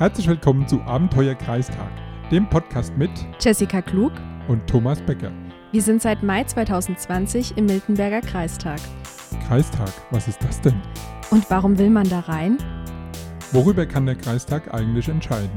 Herzlich 0.00 0.28
willkommen 0.28 0.66
zu 0.66 0.80
Abenteuer 0.80 1.34
Kreistag, 1.34 1.90
dem 2.30 2.48
Podcast 2.48 2.96
mit 2.96 3.10
Jessica 3.38 3.82
Klug 3.82 4.12
und 4.48 4.66
Thomas 4.66 4.98
Becker. 5.02 5.30
Wir 5.72 5.82
sind 5.82 6.00
seit 6.00 6.22
Mai 6.22 6.42
2020 6.42 7.58
im 7.58 7.66
Miltenberger 7.66 8.22
Kreistag. 8.22 8.80
Kreistag, 9.46 9.92
was 10.10 10.26
ist 10.26 10.42
das 10.42 10.58
denn? 10.62 10.80
Und 11.30 11.50
warum 11.50 11.76
will 11.76 11.90
man 11.90 12.08
da 12.08 12.20
rein? 12.20 12.56
Worüber 13.52 13.84
kann 13.84 14.06
der 14.06 14.14
Kreistag 14.14 14.72
eigentlich 14.72 15.10
entscheiden? 15.10 15.52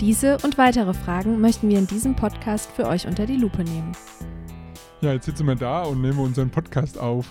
Diese 0.00 0.38
und 0.44 0.58
weitere 0.58 0.94
Fragen 0.94 1.40
möchten 1.40 1.68
wir 1.68 1.80
in 1.80 1.88
diesem 1.88 2.14
Podcast 2.14 2.70
für 2.70 2.86
euch 2.86 3.04
unter 3.04 3.26
die 3.26 3.36
Lupe 3.36 3.64
nehmen. 3.64 3.90
Ja, 5.00 5.12
jetzt 5.12 5.26
sitzen 5.26 5.48
wir 5.48 5.56
da 5.56 5.82
und 5.82 6.02
nehmen 6.02 6.20
unseren 6.20 6.50
Podcast 6.50 7.00
auf. 7.00 7.26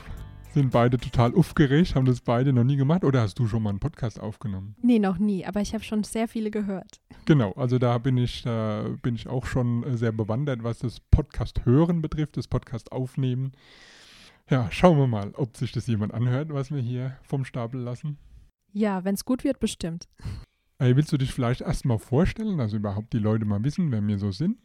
Sind 0.58 0.72
beide 0.72 0.98
total 0.98 1.36
aufgeregt, 1.36 1.94
haben 1.94 2.08
das 2.08 2.20
beide 2.20 2.52
noch 2.52 2.64
nie 2.64 2.78
gemacht. 2.78 3.04
Oder 3.04 3.22
hast 3.22 3.38
du 3.38 3.46
schon 3.46 3.62
mal 3.62 3.70
einen 3.70 3.80
Podcast 3.80 4.20
aufgenommen? 4.20 4.76
Nee, 4.82 4.98
noch 4.98 5.20
nie, 5.20 5.46
aber 5.46 5.62
ich 5.62 5.76
habe 5.76 5.84
schon 5.84 6.04
sehr 6.04 6.28
viele 6.28 6.50
gehört. 6.50 7.00
Genau, 7.26 7.52
also 7.52 7.78
da 7.78 8.00
bin 8.00 8.18
ich, 8.18 8.42
da 8.42 8.90
bin 9.04 9.14
ich 9.14 9.28
auch 9.28 9.46
schon 9.46 9.84
äh, 9.84 9.96
sehr 9.98 10.12
bewandert, 10.12 10.64
was 10.64 10.80
das 10.80 11.00
Podcast 11.00 11.64
hören 11.66 12.02
betrifft, 12.02 12.38
das 12.38 12.48
Podcast 12.48 12.92
aufnehmen. 12.92 13.52
Ja, 14.50 14.68
schauen 14.72 14.98
wir 14.98 15.06
mal, 15.06 15.32
ob 15.36 15.56
sich 15.56 15.74
das 15.74 15.86
jemand 15.86 16.12
anhört, 16.16 16.52
was 16.52 16.72
wir 16.72 16.82
hier 16.82 17.16
vom 17.22 17.46
Stapel 17.46 17.80
lassen. 17.80 18.18
Ja, 18.74 19.04
wenn 19.04 19.14
es 19.14 19.26
gut 19.26 19.44
wird, 19.44 19.60
bestimmt. 19.60 20.08
Ey, 20.80 20.96
willst 20.96 21.12
du 21.12 21.18
dich 21.18 21.32
vielleicht 21.32 21.62
erstmal 21.62 22.00
vorstellen, 22.00 22.58
dass 22.58 22.74
überhaupt 22.74 23.14
die 23.14 23.20
Leute 23.20 23.46
mal 23.46 23.64
wissen, 23.64 23.92
wer 23.92 24.02
wir 24.02 24.18
so 24.18 24.32
sind? 24.32 24.58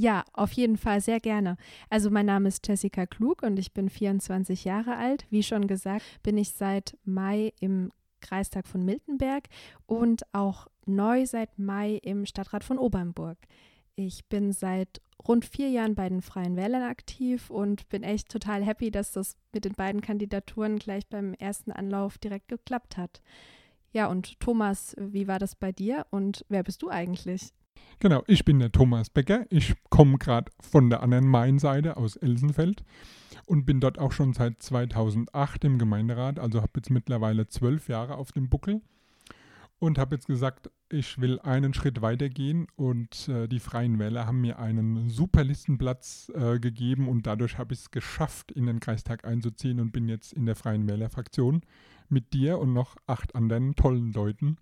Ja, 0.00 0.22
auf 0.32 0.52
jeden 0.52 0.76
Fall 0.76 1.00
sehr 1.00 1.18
gerne. 1.18 1.56
Also 1.90 2.08
mein 2.08 2.26
Name 2.26 2.46
ist 2.46 2.68
Jessica 2.68 3.04
Klug 3.04 3.42
und 3.42 3.58
ich 3.58 3.72
bin 3.72 3.90
24 3.90 4.64
Jahre 4.64 4.94
alt. 4.94 5.26
Wie 5.28 5.42
schon 5.42 5.66
gesagt, 5.66 6.04
bin 6.22 6.38
ich 6.38 6.52
seit 6.52 6.96
Mai 7.04 7.52
im 7.58 7.90
Kreistag 8.20 8.68
von 8.68 8.84
Miltenberg 8.84 9.48
und 9.86 10.22
auch 10.32 10.68
neu 10.86 11.26
seit 11.26 11.58
Mai 11.58 11.94
im 12.04 12.26
Stadtrat 12.26 12.62
von 12.62 12.78
Obernburg. 12.78 13.38
Ich 13.96 14.24
bin 14.26 14.52
seit 14.52 15.00
rund 15.26 15.44
vier 15.44 15.68
Jahren 15.68 15.96
bei 15.96 16.08
den 16.08 16.22
Freien 16.22 16.54
Wählern 16.54 16.84
aktiv 16.84 17.50
und 17.50 17.88
bin 17.88 18.04
echt 18.04 18.28
total 18.28 18.64
happy, 18.64 18.92
dass 18.92 19.10
das 19.10 19.34
mit 19.52 19.64
den 19.64 19.72
beiden 19.72 20.00
Kandidaturen 20.00 20.78
gleich 20.78 21.08
beim 21.08 21.34
ersten 21.34 21.72
Anlauf 21.72 22.18
direkt 22.18 22.46
geklappt 22.46 22.96
hat. 22.96 23.20
Ja, 23.90 24.06
und 24.06 24.38
Thomas, 24.38 24.94
wie 24.96 25.26
war 25.26 25.40
das 25.40 25.56
bei 25.56 25.72
dir 25.72 26.06
und 26.10 26.44
wer 26.48 26.62
bist 26.62 26.82
du 26.82 26.88
eigentlich? 26.88 27.52
Genau, 28.00 28.22
ich 28.26 28.44
bin 28.44 28.60
der 28.60 28.70
Thomas 28.70 29.10
Becker. 29.10 29.46
Ich 29.50 29.74
komme 29.90 30.18
gerade 30.18 30.52
von 30.60 30.88
der 30.88 31.02
anderen 31.02 31.26
Mainseite 31.26 31.96
aus 31.96 32.16
Elsenfeld 32.16 32.84
und 33.46 33.64
bin 33.64 33.80
dort 33.80 33.98
auch 33.98 34.12
schon 34.12 34.32
seit 34.34 34.62
2008 34.62 35.64
im 35.64 35.78
Gemeinderat, 35.78 36.38
also 36.38 36.60
habe 36.60 36.72
jetzt 36.76 36.90
mittlerweile 36.90 37.48
zwölf 37.48 37.88
Jahre 37.88 38.16
auf 38.16 38.30
dem 38.30 38.48
Buckel 38.48 38.82
und 39.78 39.98
habe 39.98 40.16
jetzt 40.16 40.26
gesagt, 40.26 40.70
ich 40.90 41.20
will 41.20 41.38
einen 41.40 41.74
Schritt 41.74 42.00
weitergehen 42.00 42.66
und 42.76 43.28
äh, 43.28 43.46
die 43.48 43.60
Freien 43.60 43.98
Wähler 43.98 44.26
haben 44.26 44.40
mir 44.40 44.58
einen 44.58 45.08
super 45.08 45.44
Listenplatz 45.44 46.32
äh, 46.34 46.58
gegeben 46.58 47.08
und 47.08 47.26
dadurch 47.26 47.58
habe 47.58 47.74
ich 47.74 47.80
es 47.80 47.90
geschafft, 47.90 48.52
in 48.52 48.66
den 48.66 48.80
Kreistag 48.80 49.24
einzuziehen 49.24 49.80
und 49.80 49.92
bin 49.92 50.08
jetzt 50.08 50.32
in 50.32 50.46
der 50.46 50.56
Freien 50.56 50.88
Wählerfraktion 50.88 51.62
mit 52.08 52.32
dir 52.32 52.58
und 52.58 52.72
noch 52.72 52.96
acht 53.06 53.34
anderen 53.34 53.76
tollen 53.76 54.12
Leuten. 54.12 54.56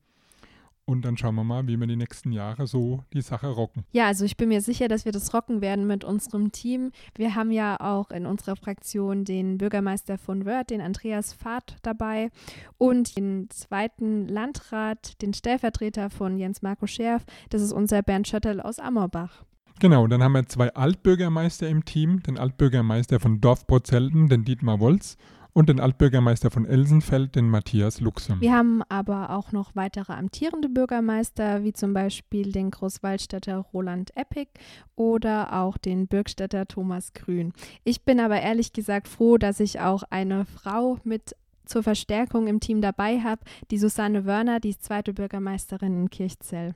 Und 0.89 1.05
dann 1.05 1.17
schauen 1.17 1.35
wir 1.35 1.43
mal, 1.43 1.67
wie 1.67 1.77
wir 1.77 1.89
die 1.89 1.97
nächsten 1.97 2.31
Jahre 2.31 2.69
so 2.69 3.03
die 3.13 3.21
Sache 3.21 3.49
rocken. 3.49 3.85
Ja, 3.91 4.07
also 4.07 4.25
ich 4.25 4.37
bin 4.37 4.51
mir 4.51 4.61
sicher, 4.61 4.87
dass 4.87 5.05
wir 5.05 5.11
das 5.11 5.35
rocken 5.35 5.61
werden 5.61 5.89
mit 5.89 6.05
unserem 6.05 6.53
Team. 6.53 6.93
Wir 7.17 7.35
haben 7.35 7.51
ja 7.51 7.81
auch 7.81 8.13
in 8.13 8.25
unserer 8.25 8.55
Fraktion 8.55 9.25
den 9.25 9.59
Bürgermeister 9.59 10.17
von 10.17 10.47
Wörth, 10.47 10.71
den 10.71 10.81
Andreas 10.81 11.33
Fahrt 11.33 11.77
dabei 11.83 12.31
und 12.79 13.17
den 13.17 13.51
zweiten 13.51 14.29
Landrat, 14.29 15.21
den 15.23 15.35
Stellvertreter 15.35 16.09
von 16.09 16.39
Jens 16.39 16.63
Marco 16.63 16.87
Scherf. 16.87 17.25
Das 17.51 17.63
ist 17.63 17.73
unser 17.73 18.03
Bernd 18.03 18.29
Schöttel 18.29 18.61
aus 18.61 18.79
Ammerbach. 18.79 19.43
Genau, 19.81 20.07
dann 20.07 20.23
haben 20.23 20.33
wir 20.33 20.47
zwei 20.47 20.73
Altbürgermeister 20.73 21.69
im 21.69 21.85
Team, 21.85 22.23
den 22.23 22.39
Altbürgermeister 22.39 23.19
von 23.19 23.41
Dorfbrotzelten, 23.41 24.29
den 24.29 24.45
Dietmar 24.45 24.79
Wolz 24.79 25.17
und 25.57 25.71
den 25.71 25.81
Altbürgermeister 25.81 26.51
von 26.51 26.67
Elsenfeld, 26.67 27.35
den 27.35 27.49
Matthias 27.49 27.99
Luxe. 28.01 28.37
Wir 28.41 28.53
haben 28.53 28.83
aber 28.91 29.31
auch 29.31 29.53
noch 29.53 29.75
weitere 29.75 30.13
amtierende 30.13 30.69
Bürgermeister, 30.69 31.65
wie 31.65 31.73
zum 31.73 31.95
Beispiel 31.95 32.53
den 32.53 32.71
Großwaldstädter 32.71 33.65
Roland 33.73 34.15
Eppig 34.19 34.51
oder 34.97 35.55
auch 35.55 35.79
den 35.79 36.09
Bürgstädter 36.09 36.67
Thomas 36.67 37.15
Grün. 37.15 37.55
Ich 37.85 38.05
bin 38.05 38.21
aber 38.21 38.39
ehrlich 38.39 38.75
gesagt 38.75 39.09
froh, 39.09 39.39
dass 39.39 39.59
ich 39.59 39.81
auch 39.81 40.03
eine 40.11 40.45
Frau 40.45 40.99
mit 41.05 41.35
zur 41.65 41.83
Verstärkung 41.83 42.49
im 42.49 42.61
Team 42.61 42.83
dabei 42.83 43.21
habe, 43.21 43.41
die 43.71 43.79
Susanne 43.79 44.27
Wörner, 44.27 44.61
die 44.61 44.79
zweite 44.79 45.15
Bürgermeisterin 45.15 46.03
in 46.03 46.11
Kirchzell. 46.11 46.75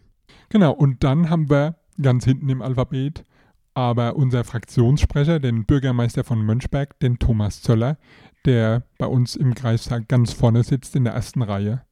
Genau, 0.49 0.73
und 0.73 1.05
dann 1.05 1.29
haben 1.29 1.51
wir 1.51 1.75
ganz 2.01 2.25
hinten 2.25 2.49
im 2.49 2.63
Alphabet 2.63 3.27
aber 3.75 4.17
unser 4.17 4.45
Fraktionssprecher, 4.45 5.39
den 5.39 5.65
Bürgermeister 5.65 6.25
von 6.25 6.45
Mönchberg, 6.45 6.99
den 7.01 7.19
Thomas 7.19 7.63
Zöller, 7.63 7.99
der 8.45 8.85
bei 8.99 9.07
uns 9.07 9.37
im 9.37 9.55
Kreistag 9.55 10.09
ganz 10.09 10.33
vorne 10.33 10.63
sitzt 10.63 10.97
in 10.97 11.05
der 11.05 11.13
ersten 11.13 11.43
Reihe 11.43 11.85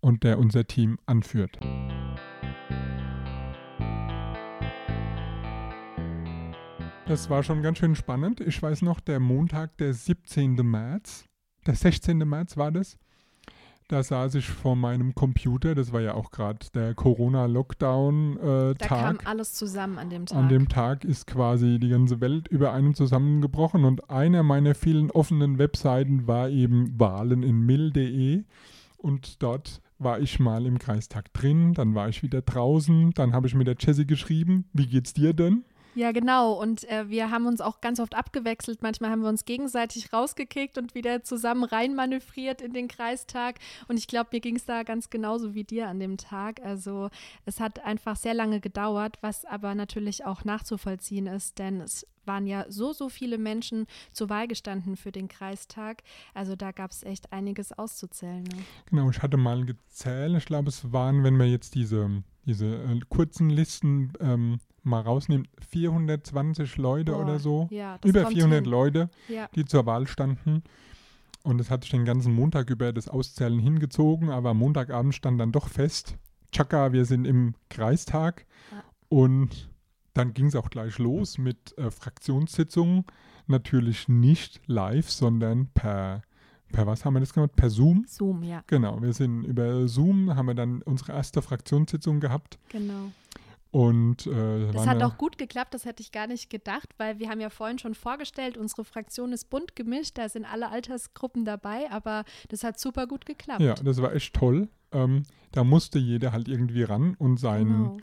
und 0.00 0.22
der 0.22 0.38
unser 0.38 0.66
Team 0.66 0.98
anführt. 1.06 1.58
Das 7.06 7.28
war 7.28 7.42
schon 7.42 7.62
ganz 7.62 7.78
schön 7.78 7.94
spannend. 7.94 8.40
Ich 8.40 8.62
weiß 8.62 8.82
noch, 8.82 8.98
der 9.00 9.20
Montag, 9.20 9.76
der 9.76 9.92
17. 9.92 10.54
März, 10.54 11.26
der 11.66 11.74
16. 11.74 12.18
März 12.18 12.56
war 12.56 12.72
das, 12.72 12.96
da 13.88 14.02
saß 14.02 14.36
ich 14.36 14.48
vor 14.48 14.76
meinem 14.76 15.14
Computer, 15.14 15.74
das 15.74 15.92
war 15.92 16.00
ja 16.00 16.14
auch 16.14 16.30
gerade 16.30 16.66
der 16.74 16.94
Corona-Lockdown-Tag. 16.94 18.78
da 18.78 18.86
kam 18.86 19.18
alles 19.24 19.52
zusammen 19.54 19.98
an 19.98 20.10
dem 20.10 20.26
Tag. 20.26 20.38
An 20.38 20.48
dem 20.48 20.68
Tag 20.68 21.04
ist 21.04 21.26
quasi 21.26 21.78
die 21.78 21.90
ganze 21.90 22.20
Welt 22.20 22.48
über 22.48 22.72
einem 22.72 22.94
zusammengebrochen 22.94 23.84
und 23.84 24.10
einer 24.10 24.42
meiner 24.42 24.74
vielen 24.74 25.10
offenen 25.10 25.58
Webseiten 25.58 26.26
war 26.26 26.48
eben 26.48 26.98
Wahlen 26.98 27.42
in 27.42 27.60
mill.de 27.60 28.44
und 28.96 29.42
dort 29.42 29.82
war 29.98 30.18
ich 30.18 30.40
mal 30.40 30.66
im 30.66 30.78
Kreistag 30.78 31.32
drin, 31.32 31.74
dann 31.74 31.94
war 31.94 32.08
ich 32.08 32.22
wieder 32.22 32.42
draußen, 32.42 33.12
dann 33.12 33.32
habe 33.32 33.46
ich 33.46 33.54
mit 33.54 33.66
der 33.66 33.76
Jessie 33.78 34.06
geschrieben, 34.06 34.64
wie 34.72 34.86
geht's 34.86 35.12
dir 35.12 35.34
denn? 35.34 35.64
Ja, 35.94 36.12
genau. 36.12 36.52
Und 36.54 36.88
äh, 36.90 37.08
wir 37.08 37.30
haben 37.30 37.46
uns 37.46 37.60
auch 37.60 37.80
ganz 37.80 38.00
oft 38.00 38.14
abgewechselt. 38.14 38.82
Manchmal 38.82 39.10
haben 39.10 39.22
wir 39.22 39.28
uns 39.28 39.44
gegenseitig 39.44 40.12
rausgekickt 40.12 40.76
und 40.76 40.94
wieder 40.94 41.22
zusammen 41.22 41.64
reinmanövriert 41.64 42.62
in 42.62 42.72
den 42.72 42.88
Kreistag. 42.88 43.60
Und 43.86 43.96
ich 43.96 44.08
glaube, 44.08 44.30
mir 44.32 44.40
ging 44.40 44.56
es 44.56 44.64
da 44.64 44.82
ganz 44.82 45.08
genauso 45.10 45.54
wie 45.54 45.64
dir 45.64 45.88
an 45.88 46.00
dem 46.00 46.16
Tag. 46.16 46.60
Also 46.64 47.10
es 47.44 47.60
hat 47.60 47.84
einfach 47.84 48.16
sehr 48.16 48.34
lange 48.34 48.60
gedauert, 48.60 49.18
was 49.20 49.44
aber 49.44 49.74
natürlich 49.74 50.24
auch 50.24 50.44
nachzuvollziehen 50.44 51.26
ist, 51.26 51.58
denn 51.58 51.80
es 51.80 52.06
waren 52.26 52.46
ja 52.46 52.64
so, 52.68 52.92
so 52.92 53.08
viele 53.08 53.38
Menschen 53.38 53.86
zur 54.12 54.30
Wahl 54.30 54.48
gestanden 54.48 54.96
für 54.96 55.12
den 55.12 55.28
Kreistag. 55.28 56.02
Also 56.32 56.56
da 56.56 56.72
gab 56.72 56.90
es 56.90 57.02
echt 57.02 57.32
einiges 57.32 57.72
auszuzählen. 57.72 58.42
Ne? 58.44 58.64
Genau, 58.86 59.10
ich 59.10 59.22
hatte 59.22 59.36
mal 59.36 59.64
gezählt. 59.64 60.34
Ich 60.36 60.46
glaube, 60.46 60.70
es 60.70 60.92
waren, 60.92 61.22
wenn 61.22 61.36
wir 61.36 61.46
jetzt 61.46 61.74
diese, 61.74 62.22
diese 62.46 62.66
äh, 62.66 63.00
kurzen 63.08 63.50
Listen 63.50 64.12
ähm, 64.20 64.58
mal 64.84 65.00
rausnimmt, 65.00 65.48
420 65.68 66.76
Leute 66.76 67.12
Boah, 67.12 67.22
oder 67.22 67.38
so. 67.38 67.68
Ja, 67.70 67.98
über 68.04 68.26
400 68.26 68.62
hin. 68.62 68.70
Leute, 68.70 69.10
ja. 69.28 69.48
die 69.54 69.64
zur 69.64 69.86
Wahl 69.86 70.06
standen. 70.06 70.62
Und 71.42 71.60
es 71.60 71.70
hat 71.70 71.82
sich 71.82 71.90
den 71.90 72.04
ganzen 72.04 72.34
Montag 72.34 72.70
über 72.70 72.92
das 72.92 73.08
Auszählen 73.08 73.58
hingezogen, 73.58 74.30
aber 74.30 74.50
am 74.50 74.58
Montagabend 74.58 75.14
stand 75.14 75.38
dann 75.38 75.52
doch 75.52 75.68
fest, 75.68 76.16
Chaka, 76.52 76.92
wir 76.92 77.04
sind 77.04 77.26
im 77.26 77.54
Kreistag. 77.68 78.46
Ja. 78.70 78.84
Und 79.08 79.68
dann 80.14 80.32
ging 80.32 80.46
es 80.46 80.56
auch 80.56 80.70
gleich 80.70 80.98
los 80.98 81.36
mit 81.36 81.76
äh, 81.76 81.90
Fraktionssitzungen. 81.90 83.04
Natürlich 83.46 84.08
nicht 84.08 84.62
live, 84.66 85.10
sondern 85.10 85.66
per, 85.74 86.22
per 86.72 86.86
was 86.86 87.04
haben 87.04 87.14
wir 87.14 87.20
das 87.20 87.34
gemacht? 87.34 87.56
Per 87.56 87.68
Zoom? 87.68 88.04
Zoom, 88.06 88.42
ja. 88.42 88.62
Genau, 88.68 89.02
wir 89.02 89.12
sind 89.12 89.44
über 89.44 89.86
Zoom, 89.88 90.34
haben 90.34 90.46
wir 90.46 90.54
dann 90.54 90.80
unsere 90.82 91.12
erste 91.12 91.42
Fraktionssitzung 91.42 92.20
gehabt. 92.20 92.58
Genau. 92.68 93.10
Und 93.74 94.26
äh, 94.28 94.70
das 94.70 94.86
hat 94.86 95.02
auch 95.02 95.18
gut 95.18 95.36
geklappt, 95.36 95.74
das 95.74 95.84
hätte 95.84 96.00
ich 96.00 96.12
gar 96.12 96.28
nicht 96.28 96.48
gedacht, 96.48 96.90
weil 96.96 97.18
wir 97.18 97.28
haben 97.28 97.40
ja 97.40 97.50
vorhin 97.50 97.80
schon 97.80 97.96
vorgestellt, 97.96 98.56
unsere 98.56 98.84
Fraktion 98.84 99.32
ist 99.32 99.50
bunt 99.50 99.74
gemischt, 99.74 100.16
da 100.16 100.28
sind 100.28 100.44
alle 100.44 100.70
Altersgruppen 100.70 101.44
dabei, 101.44 101.90
aber 101.90 102.22
das 102.50 102.62
hat 102.62 102.78
super 102.78 103.08
gut 103.08 103.26
geklappt. 103.26 103.62
Ja, 103.62 103.74
das 103.74 104.00
war 104.00 104.14
echt 104.14 104.32
toll. 104.32 104.68
Ähm, 104.92 105.24
da 105.50 105.64
musste 105.64 105.98
jeder 105.98 106.30
halt 106.30 106.46
irgendwie 106.46 106.84
ran 106.84 107.16
und 107.18 107.38
sein, 107.38 107.66
genau. 107.66 107.96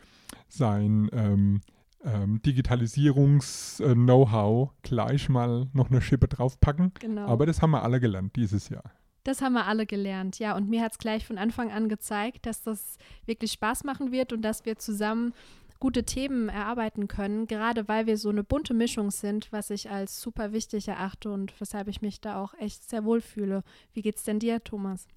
sein 0.50 1.10
ähm, 1.14 1.62
ähm, 2.04 2.42
Digitalisierungs-Know-how 2.42 4.72
gleich 4.82 5.30
mal 5.30 5.70
noch 5.72 5.90
eine 5.90 6.02
Schippe 6.02 6.28
draufpacken. 6.28 6.92
Genau. 7.00 7.28
Aber 7.28 7.46
das 7.46 7.62
haben 7.62 7.72
wir 7.72 7.84
alle 7.84 8.02
gelernt 8.02 8.36
dieses 8.36 8.68
Jahr. 8.68 8.92
Das 9.24 9.42
haben 9.42 9.54
wir 9.54 9.68
alle 9.68 9.86
gelernt, 9.86 10.40
ja. 10.40 10.56
Und 10.56 10.70
mir 10.70 10.82
hat 10.82 10.94
es 10.94 10.98
gleich 10.98 11.28
von 11.28 11.38
Anfang 11.38 11.72
an 11.72 11.90
gezeigt, 11.90 12.48
dass 12.48 12.64
das 12.64 12.98
wirklich 13.26 13.52
Spaß 13.52 13.84
machen 13.84 14.12
wird 14.12 14.34
und 14.34 14.42
dass 14.42 14.66
wir 14.66 14.78
zusammen 14.78 15.34
gute 15.82 16.06
Themen 16.06 16.48
erarbeiten 16.48 17.10
können, 17.10 17.48
gerade 17.48 17.90
weil 17.90 18.06
wir 18.06 18.18
so 18.18 18.30
eine 18.30 18.46
bunte 18.46 18.74
Mischung 18.74 19.12
sind, 19.12 19.52
was 19.52 19.70
ich 19.72 19.90
als 19.90 20.22
super 20.22 20.54
wichtig 20.54 20.88
erachte 20.88 21.30
und 21.32 21.60
weshalb 21.60 21.90
ich 21.90 22.02
mich 22.02 22.22
da 22.22 22.42
auch 22.42 22.54
echt 22.54 22.90
sehr 22.90 23.04
wohl 23.04 23.20
fühle. 23.20 23.64
Wie 23.92 24.02
geht's 24.02 24.24
denn 24.24 24.40
dir, 24.40 24.64
Thomas? 24.64 25.08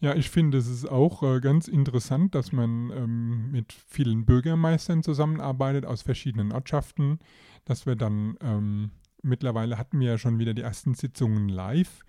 Ja, 0.00 0.14
ich 0.14 0.28
finde, 0.28 0.58
es 0.58 0.68
ist 0.68 0.86
auch 0.86 1.22
äh, 1.22 1.40
ganz 1.40 1.66
interessant, 1.66 2.34
dass 2.34 2.52
man 2.52 2.90
ähm, 2.90 3.50
mit 3.50 3.72
vielen 3.72 4.26
Bürgermeistern 4.26 5.02
zusammenarbeitet 5.02 5.86
aus 5.86 6.02
verschiedenen 6.02 6.52
Ortschaften, 6.52 7.18
dass 7.64 7.86
wir 7.86 7.96
dann 7.96 8.36
ähm, 8.42 8.90
mittlerweile 9.22 9.78
hatten 9.78 9.98
wir 10.00 10.08
ja 10.08 10.18
schon 10.18 10.38
wieder 10.38 10.52
die 10.52 10.62
ersten 10.62 10.94
Sitzungen 10.94 11.48
live. 11.48 12.04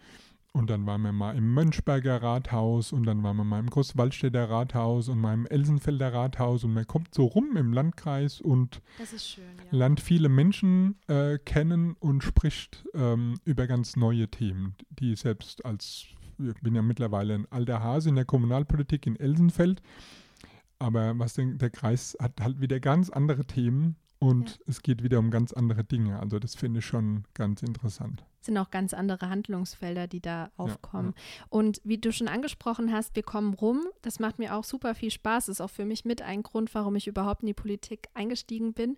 Und 0.56 0.70
dann 0.70 0.86
waren 0.86 1.02
wir 1.02 1.12
mal 1.12 1.36
im 1.36 1.54
Mönchberger 1.54 2.24
Rathaus 2.24 2.94
und 2.94 3.04
dann 3.04 3.22
waren 3.24 3.36
wir 3.36 3.44
mal 3.44 3.60
im 3.60 3.70
Großwaldstädter 3.70 4.50
Rathaus 4.50 5.10
und 5.10 5.20
mal 5.20 5.34
im 5.34 5.46
Elsenfelder 5.46 6.14
Rathaus 6.14 6.64
und 6.64 6.74
man 6.74 6.88
kommt 6.88 7.14
so 7.14 7.26
rum 7.26 7.58
im 7.58 7.74
Landkreis 7.74 8.40
und 8.40 8.82
schön, 9.18 9.44
ja. 9.58 9.78
lernt 9.78 10.00
viele 10.00 10.30
Menschen 10.30 10.96
äh, 11.10 11.40
kennen 11.40 11.98
und 12.00 12.24
spricht 12.24 12.86
ähm, 12.94 13.38
über 13.44 13.68
ganz 13.68 13.98
neue 13.98 14.30
Themen, 14.30 14.76
die 14.92 15.18
selbst 15.18 15.66
als, 15.66 16.06
ich 16.40 16.62
bin 16.62 16.74
ja 16.74 16.82
mittlerweile 16.82 17.36
ein 17.36 17.52
alter 17.52 17.84
Hase 17.84 18.08
in 18.08 18.16
der 18.16 18.24
Kommunalpolitik 18.24 19.08
in 19.08 19.18
Elsenfeld, 19.18 19.82
aber 20.80 21.20
was 21.20 21.34
denn, 21.34 21.58
der 21.58 21.70
Kreis 21.70 22.16
hat 22.18 22.40
halt 22.40 22.62
wieder 22.62 22.80
ganz 22.80 23.10
andere 23.10 23.44
Themen 23.44 23.98
und 24.20 24.52
ja. 24.52 24.56
es 24.68 24.82
geht 24.82 25.04
wieder 25.04 25.20
um 25.20 25.32
ganz 25.32 25.54
andere 25.54 25.84
Dinge. 25.84 26.20
Also 26.20 26.40
das 26.40 26.56
finde 26.56 26.80
ich 26.80 26.86
schon 26.86 27.26
ganz 27.34 27.62
interessant 27.62 28.24
sind 28.46 28.58
auch 28.58 28.72
ganz 28.72 28.94
andere 28.94 29.30
Handlungsfelder, 29.30 30.08
die 30.08 30.22
da 30.22 30.52
aufkommen. 30.56 31.14
Ja, 31.16 31.24
ja. 31.40 31.46
Und 31.50 31.82
wie 31.84 31.98
du 31.98 32.12
schon 32.12 32.28
angesprochen 32.28 32.94
hast, 32.94 33.16
wir 33.16 33.24
kommen 33.24 33.54
rum. 33.54 33.86
Das 34.02 34.20
macht 34.20 34.40
mir 34.40 34.56
auch 34.56 34.64
super 34.64 34.96
viel 34.96 35.12
Spaß. 35.12 35.50
Ist 35.50 35.62
auch 35.62 35.70
für 35.70 35.86
mich 35.86 36.06
mit 36.06 36.22
ein 36.22 36.44
Grund, 36.44 36.74
warum 36.74 36.96
ich 36.96 37.08
überhaupt 37.08 37.42
in 37.42 37.48
die 37.48 37.54
Politik 37.54 38.08
eingestiegen 38.14 38.74
bin. 38.74 38.98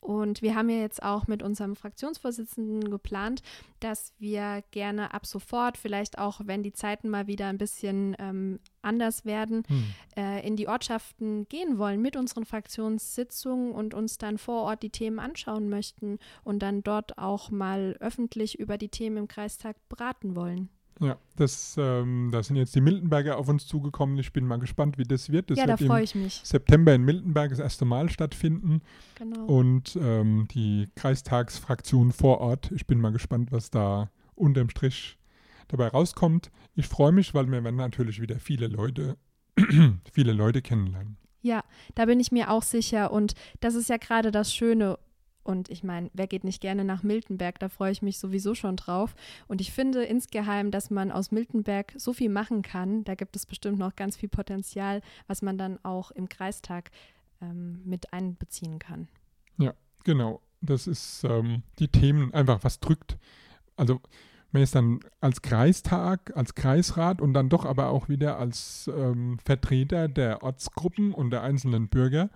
Und 0.00 0.42
wir 0.42 0.54
haben 0.54 0.70
ja 0.70 0.78
jetzt 0.78 1.02
auch 1.02 1.26
mit 1.26 1.42
unserem 1.42 1.74
Fraktionsvorsitzenden 1.74 2.90
geplant, 2.90 3.42
dass 3.80 4.12
wir 4.18 4.62
gerne 4.70 5.12
ab 5.12 5.26
sofort, 5.26 5.76
vielleicht 5.76 6.18
auch 6.18 6.40
wenn 6.44 6.62
die 6.62 6.72
Zeiten 6.72 7.08
mal 7.08 7.26
wieder 7.26 7.48
ein 7.48 7.58
bisschen 7.58 8.14
ähm, 8.20 8.60
anders 8.80 9.24
werden, 9.24 9.64
hm. 9.66 9.84
äh, 10.16 10.46
in 10.46 10.54
die 10.54 10.68
Ortschaften 10.68 11.48
gehen 11.48 11.78
wollen 11.78 12.00
mit 12.00 12.16
unseren 12.16 12.44
Fraktionssitzungen 12.44 13.72
und 13.72 13.92
uns 13.92 14.18
dann 14.18 14.38
vor 14.38 14.57
Ort 14.62 14.82
die 14.82 14.90
Themen 14.90 15.18
anschauen 15.18 15.68
möchten 15.68 16.18
und 16.42 16.60
dann 16.60 16.82
dort 16.82 17.18
auch 17.18 17.50
mal 17.50 17.96
öffentlich 18.00 18.58
über 18.58 18.76
die 18.76 18.88
die 18.88 18.98
Themen 18.98 19.16
im 19.18 19.28
Kreistag 19.28 19.76
beraten 19.88 20.34
wollen. 20.34 20.68
Ja, 21.00 21.16
das, 21.36 21.76
ähm, 21.78 22.30
da 22.32 22.42
sind 22.42 22.56
jetzt 22.56 22.74
die 22.74 22.80
Miltenberger 22.80 23.38
auf 23.38 23.48
uns 23.48 23.68
zugekommen. 23.68 24.18
Ich 24.18 24.32
bin 24.32 24.44
mal 24.44 24.58
gespannt, 24.58 24.98
wie 24.98 25.04
das 25.04 25.30
wird. 25.30 25.50
Das 25.50 25.58
ja, 25.58 25.68
wird 25.68 25.80
da 25.80 25.86
freue 25.86 26.02
ich 26.02 26.16
mich. 26.16 26.40
September 26.42 26.92
in 26.92 27.02
Miltenberg 27.02 27.50
das 27.50 27.60
erste 27.60 27.84
Mal 27.84 28.10
stattfinden. 28.10 28.80
Genau. 29.14 29.44
Und 29.44 29.96
ähm, 30.02 30.48
die 30.50 30.88
Kreistagsfraktion 30.96 32.10
vor 32.10 32.40
Ort. 32.40 32.72
Ich 32.72 32.88
bin 32.88 33.00
mal 33.00 33.12
gespannt, 33.12 33.52
was 33.52 33.70
da 33.70 34.10
unterm 34.34 34.70
Strich 34.70 35.18
dabei 35.68 35.86
rauskommt. 35.86 36.50
Ich 36.74 36.88
freue 36.88 37.12
mich, 37.12 37.32
weil 37.32 37.46
wir 37.46 37.62
werden 37.62 37.76
natürlich 37.76 38.20
wieder 38.20 38.40
viele 38.40 38.66
Leute, 38.66 39.16
viele 40.12 40.32
Leute 40.32 40.62
kennenlernen. 40.62 41.16
Ja, 41.42 41.62
da 41.94 42.06
bin 42.06 42.20
ich 42.20 42.32
mir 42.32 42.50
auch 42.50 42.62
sicher. 42.62 43.12
Und 43.12 43.34
das 43.60 43.74
ist 43.74 43.88
ja 43.88 43.96
gerade 43.96 44.30
das 44.30 44.52
Schöne 44.52 44.98
und 45.48 45.70
ich 45.70 45.82
meine, 45.82 46.10
wer 46.12 46.26
geht 46.26 46.44
nicht 46.44 46.60
gerne 46.60 46.84
nach 46.84 47.02
Miltenberg? 47.02 47.58
Da 47.58 47.70
freue 47.70 47.90
ich 47.90 48.02
mich 48.02 48.18
sowieso 48.18 48.54
schon 48.54 48.76
drauf. 48.76 49.14
Und 49.46 49.62
ich 49.62 49.72
finde 49.72 50.04
insgeheim, 50.04 50.70
dass 50.70 50.90
man 50.90 51.10
aus 51.10 51.30
Miltenberg 51.30 51.94
so 51.96 52.12
viel 52.12 52.28
machen 52.28 52.60
kann. 52.60 53.02
Da 53.04 53.14
gibt 53.14 53.34
es 53.34 53.46
bestimmt 53.46 53.78
noch 53.78 53.96
ganz 53.96 54.14
viel 54.14 54.28
Potenzial, 54.28 55.00
was 55.26 55.40
man 55.40 55.56
dann 55.56 55.82
auch 55.84 56.10
im 56.10 56.28
Kreistag 56.28 56.90
ähm, 57.40 57.80
mit 57.86 58.12
einbeziehen 58.12 58.78
kann. 58.78 59.08
Ja, 59.56 59.72
genau. 60.04 60.42
Das 60.60 60.86
ist 60.86 61.24
ähm, 61.24 61.62
die 61.78 61.88
Themen 61.88 62.34
einfach, 62.34 62.62
was 62.62 62.78
drückt. 62.78 63.16
Also 63.74 64.02
man 64.50 64.62
ist 64.62 64.74
dann 64.74 65.00
als 65.20 65.42
Kreistag, 65.42 66.32
als 66.36 66.54
Kreisrat 66.54 67.20
und 67.20 67.34
dann 67.34 67.48
doch 67.48 67.64
aber 67.64 67.88
auch 67.88 68.08
wieder 68.08 68.38
als 68.38 68.90
ähm, 68.94 69.38
Vertreter 69.44 70.08
der 70.08 70.42
Ortsgruppen 70.42 71.12
und 71.12 71.30
der 71.30 71.42
einzelnen 71.42 71.88
Bürger 71.88 72.30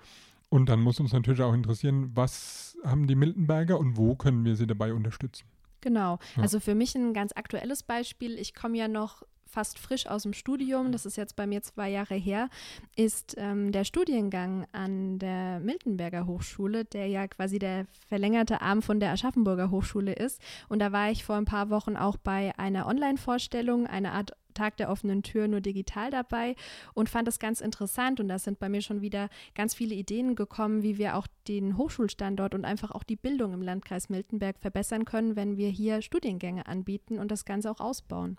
und 0.53 0.69
dann 0.69 0.81
muss 0.81 1.01
uns 1.01 1.15
natürlich 1.15 1.41
auch 1.41 1.55
interessieren, 1.55 2.11
was 2.15 2.77
haben 2.85 3.07
die 3.07 3.15
Miltenberger 3.15 3.79
und 3.79 3.97
wo 3.97 4.17
können 4.17 4.45
wir 4.45 4.55
sie 4.55 4.67
dabei 4.67 4.93
unterstützen. 4.93 5.47
Genau. 5.81 6.19
Ja. 6.37 6.43
Also 6.43 6.61
für 6.61 6.75
mich 6.75 6.95
ein 6.95 7.15
ganz 7.15 7.33
aktuelles 7.35 7.83
Beispiel. 7.83 8.39
Ich 8.39 8.55
komme 8.55 8.77
ja 8.77 8.87
noch 8.87 9.23
fast 9.53 9.79
frisch 9.79 10.07
aus 10.07 10.23
dem 10.23 10.33
Studium, 10.33 10.93
das 10.93 11.07
ist 11.07 11.17
jetzt 11.17 11.37
bei 11.37 11.47
mir 11.47 11.63
zwei 11.63 11.91
Jahre 11.91 12.15
her, 12.15 12.49
ist 12.97 13.35
ähm, 13.37 13.71
der 13.71 13.85
Studiengang 13.85 14.67
an 14.73 15.19
der 15.19 15.61
Miltenberger 15.61 16.27
Hochschule, 16.27 16.85
der 16.87 17.07
ja 17.07 17.29
quasi 17.29 17.59
der 17.59 17.87
verlängerte 18.09 18.63
Arm 18.63 18.83
von 18.83 18.99
der 18.99 19.13
Aschaffenburger 19.13 19.71
Hochschule 19.71 20.15
ist. 20.15 20.41
Und 20.69 20.79
da 20.79 20.91
war 20.93 21.11
ich 21.11 21.25
vor 21.25 21.37
ein 21.37 21.45
paar 21.45 21.71
Wochen 21.71 21.97
auch 21.97 22.17
bei 22.17 22.53
einer 22.59 22.87
Online-Vorstellung, 22.87 23.87
einer 23.87 24.13
Art 24.13 24.33
Tag 24.55 24.77
der 24.77 24.91
offenen 24.91 25.23
Tür 25.23 25.49
nur 25.49 25.61
digital 25.61 26.11
dabei 26.11 26.55
und 26.95 27.09
fand 27.09 27.29
es 27.29 27.39
ganz 27.39 27.61
interessant. 27.61 28.21
Und 28.21 28.29
da 28.29 28.39
sind 28.39 28.59
bei 28.59 28.69
mir 28.69 28.83
schon 28.83 29.01
wieder 29.01 29.29
ganz 29.55 29.75
viele 29.75 29.95
Ideen 29.95 30.35
gekommen, 30.35 30.83
wie 30.83 30.99
wir 30.99 31.17
auch 31.17 31.27
den 31.49 31.77
Hochschulstandort 31.77 32.55
und 32.55 32.65
einfach 32.65 32.91
auch 32.91 33.03
die 33.03 33.17
Bildung 33.17 33.53
im 33.55 33.63
Landkreis 33.63 34.09
Miltenberg 34.09 34.59
verbessern 34.59 35.05
können, 35.05 35.37
wenn 35.37 35.57
wir 35.57 35.69
hier 35.69 36.03
Studiengänge 36.03 36.67
anbieten 36.67 37.19
und 37.19 37.31
das 37.31 37.45
Ganze 37.45 37.71
auch 37.71 37.81
ausbauen. 37.81 38.37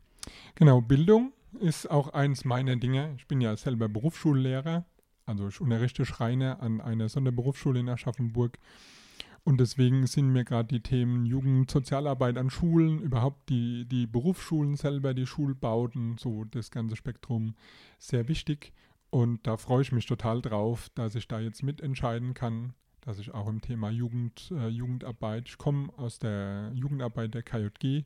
Genau, 0.56 0.82
Bildung 0.82 1.34
ist 1.60 1.90
auch 1.90 2.10
eins 2.10 2.46
meiner 2.46 2.76
Dinge. 2.76 3.14
Ich 3.18 3.28
bin 3.28 3.42
ja 3.42 3.56
selber 3.56 3.90
Berufsschullehrer, 3.90 4.86
also 5.26 5.48
ich 5.48 5.62
unterrichte 5.62 6.06
Schreiner 6.06 6.62
an 6.62 6.82
einer 6.82 7.10
Sonderberufsschule 7.10 7.80
in 7.80 7.90
Aschaffenburg. 7.90 8.58
Und 9.46 9.60
deswegen 9.60 10.08
sind 10.08 10.30
mir 10.30 10.46
gerade 10.46 10.70
die 10.70 10.82
Themen 10.82 11.26
Jugendsozialarbeit 11.26 12.38
an 12.38 12.50
Schulen, 12.50 13.02
überhaupt 13.02 13.50
die, 13.50 13.86
die 13.86 14.08
Berufsschulen 14.08 14.78
selber, 14.78 15.14
die 15.14 15.26
Schulbauten, 15.26 16.18
so 16.18 16.46
das 16.46 16.72
ganze 16.72 16.96
Spektrum 16.96 17.56
sehr 18.00 18.30
wichtig. 18.30 18.72
Und 19.10 19.46
da 19.46 19.58
freue 19.58 19.82
ich 19.82 19.92
mich 19.92 20.06
total 20.06 20.42
drauf, 20.42 20.90
dass 20.96 21.16
ich 21.16 21.28
da 21.28 21.42
jetzt 21.42 21.62
mitentscheiden 21.62 22.34
kann, 22.34 22.74
dass 23.02 23.20
ich 23.20 23.34
auch 23.34 23.50
im 23.50 23.60
Thema 23.60 23.90
Jugend, 23.90 24.50
äh, 24.56 24.70
Jugendarbeit, 24.70 25.50
ich 25.50 25.58
komme 25.58 25.90
aus 25.98 26.20
der 26.20 26.72
Jugendarbeit 26.74 27.34
der 27.34 27.44
KJG 27.44 28.06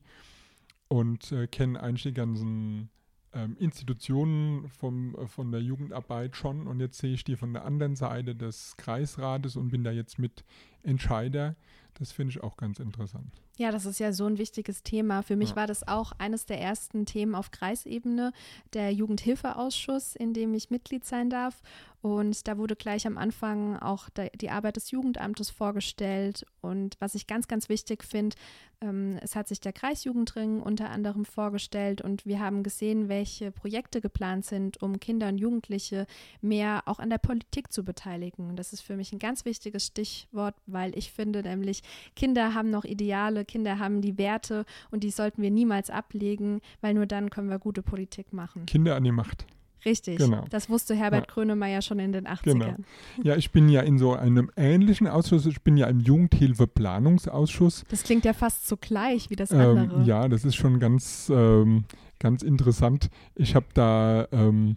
und 0.88 1.32
äh, 1.32 1.46
kenne 1.46 1.80
eigentlich 1.80 2.02
die 2.02 2.14
ganzen 2.14 2.90
ähm, 3.32 3.56
Institutionen 3.58 4.68
vom, 4.68 5.14
äh, 5.14 5.26
von 5.26 5.52
der 5.52 5.60
Jugendarbeit 5.60 6.36
schon 6.36 6.66
und 6.66 6.80
jetzt 6.80 6.98
sehe 6.98 7.12
ich 7.12 7.24
die 7.24 7.36
von 7.36 7.52
der 7.52 7.64
anderen 7.64 7.96
Seite 7.96 8.34
des 8.34 8.76
Kreisrates 8.76 9.56
und 9.56 9.68
bin 9.70 9.84
da 9.84 9.90
jetzt 9.90 10.18
mit 10.18 10.44
Entscheider. 10.82 11.56
Das 11.98 12.12
finde 12.12 12.30
ich 12.30 12.42
auch 12.42 12.56
ganz 12.56 12.78
interessant. 12.78 13.32
Ja, 13.56 13.72
das 13.72 13.86
ist 13.86 13.98
ja 13.98 14.12
so 14.12 14.26
ein 14.26 14.38
wichtiges 14.38 14.84
Thema. 14.84 15.22
Für 15.22 15.34
mich 15.34 15.50
ja. 15.50 15.56
war 15.56 15.66
das 15.66 15.86
auch 15.86 16.12
eines 16.18 16.46
der 16.46 16.60
ersten 16.60 17.06
Themen 17.06 17.34
auf 17.34 17.50
Kreisebene, 17.50 18.32
der 18.72 18.92
Jugendhilfeausschuss, 18.92 20.14
in 20.14 20.32
dem 20.32 20.54
ich 20.54 20.70
Mitglied 20.70 21.04
sein 21.04 21.28
darf. 21.28 21.60
Und 22.00 22.46
da 22.46 22.56
wurde 22.58 22.76
gleich 22.76 23.08
am 23.08 23.18
Anfang 23.18 23.76
auch 23.76 24.08
die 24.40 24.50
Arbeit 24.50 24.76
des 24.76 24.92
Jugendamtes 24.92 25.50
vorgestellt. 25.50 26.46
Und 26.60 26.96
was 27.00 27.16
ich 27.16 27.26
ganz, 27.26 27.48
ganz 27.48 27.68
wichtig 27.68 28.04
finde, 28.04 28.36
ähm, 28.80 29.18
es 29.20 29.34
hat 29.34 29.48
sich 29.48 29.60
der 29.60 29.72
Kreisjugendring 29.72 30.60
unter 30.60 30.90
anderem 30.90 31.24
vorgestellt 31.24 32.00
und 32.00 32.24
wir 32.24 32.38
haben 32.38 32.62
gesehen, 32.62 33.08
welche 33.08 33.50
Projekte 33.50 34.00
geplant 34.00 34.44
sind, 34.44 34.80
um 34.80 35.00
Kinder 35.00 35.28
und 35.28 35.38
Jugendliche 35.38 36.06
mehr 36.40 36.82
auch 36.86 37.00
an 37.00 37.10
der 37.10 37.18
Politik 37.18 37.72
zu 37.72 37.84
beteiligen. 37.84 38.54
Das 38.54 38.72
ist 38.72 38.82
für 38.82 38.96
mich 38.96 39.12
ein 39.12 39.18
ganz 39.18 39.44
wichtiges 39.44 39.86
Stichwort, 39.86 40.54
weil 40.66 40.96
ich 40.96 41.10
finde 41.10 41.42
nämlich, 41.42 41.82
Kinder 42.16 42.54
haben 42.54 42.70
noch 42.70 42.84
Ideale, 42.84 43.44
Kinder 43.44 43.78
haben 43.78 44.00
die 44.00 44.18
Werte 44.18 44.64
und 44.90 45.04
die 45.04 45.10
sollten 45.10 45.42
wir 45.42 45.50
niemals 45.50 45.90
ablegen, 45.90 46.60
weil 46.80 46.94
nur 46.94 47.06
dann 47.06 47.30
können 47.30 47.50
wir 47.50 47.58
gute 47.58 47.82
Politik 47.82 48.32
machen. 48.32 48.66
Kinder 48.66 48.96
an 48.96 49.04
die 49.04 49.12
Macht. 49.12 49.46
Richtig, 49.84 50.18
genau. 50.18 50.44
das 50.50 50.68
wusste 50.68 50.94
Herbert 50.94 51.26
ja. 51.28 51.32
Grönemeyer 51.32 51.82
schon 51.82 51.98
in 51.98 52.12
den 52.12 52.26
80ern. 52.26 52.44
Genau. 52.44 52.74
Ja, 53.22 53.36
ich 53.36 53.52
bin 53.52 53.68
ja 53.68 53.80
in 53.82 53.98
so 53.98 54.14
einem 54.14 54.50
ähnlichen 54.56 55.06
Ausschuss, 55.06 55.46
ich 55.46 55.62
bin 55.62 55.76
ja 55.76 55.86
im 55.86 56.00
Jugendhilfeplanungsausschuss. 56.00 57.84
Das 57.88 58.02
klingt 58.02 58.24
ja 58.24 58.32
fast 58.32 58.66
so 58.66 58.76
gleich 58.76 59.30
wie 59.30 59.36
das 59.36 59.52
ähm, 59.52 59.60
andere. 59.60 60.00
Ähm, 60.00 60.06
ja, 60.06 60.28
das 60.28 60.44
ist 60.44 60.56
schon 60.56 60.80
ganz, 60.80 61.30
ähm, 61.32 61.84
ganz 62.18 62.42
interessant. 62.42 63.08
Ich 63.36 63.54
habe 63.54 63.66
da 63.72 64.26
ähm, 64.32 64.76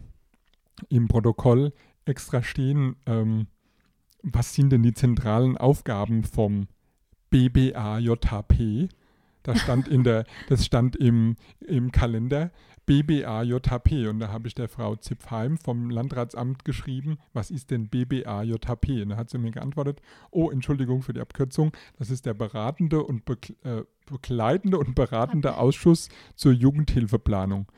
im 0.89 1.07
Protokoll 1.07 1.73
extra 2.05 2.43
stehen, 2.43 2.95
ähm, 3.05 3.47
was 4.23 4.53
sind 4.53 4.71
denn 4.71 4.83
die 4.83 4.93
zentralen 4.93 5.57
Aufgaben 5.57 6.23
vom 6.23 6.67
BBAJP? 7.31 8.89
Das 9.43 9.59
stand 9.59 9.87
in 9.87 10.03
der, 10.03 10.25
das 10.49 10.65
stand 10.65 10.95
im, 10.95 11.35
im 11.61 11.91
Kalender 11.91 12.51
BBAJP 12.85 14.09
und 14.09 14.19
da 14.19 14.29
habe 14.29 14.47
ich 14.47 14.55
der 14.55 14.67
Frau 14.67 14.95
Zipfheim 14.95 15.57
vom 15.57 15.89
Landratsamt 15.89 16.65
geschrieben, 16.65 17.19
was 17.31 17.51
ist 17.51 17.71
denn 17.71 17.87
BBAJP? 17.87 19.03
Und 19.03 19.09
da 19.09 19.17
hat 19.17 19.29
sie 19.29 19.37
mir 19.37 19.51
geantwortet, 19.51 20.01
oh, 20.31 20.49
Entschuldigung 20.49 21.01
für 21.01 21.13
die 21.13 21.21
Abkürzung, 21.21 21.71
das 21.97 22.09
ist 22.09 22.25
der 22.25 22.33
beratende 22.33 23.03
und 23.03 23.23
äh, 23.63 23.83
begleitende 24.05 24.77
und 24.77 24.95
beratende 24.95 25.57
Ausschuss 25.57 26.09
zur 26.35 26.51
Jugendhilfeplanung. 26.51 27.71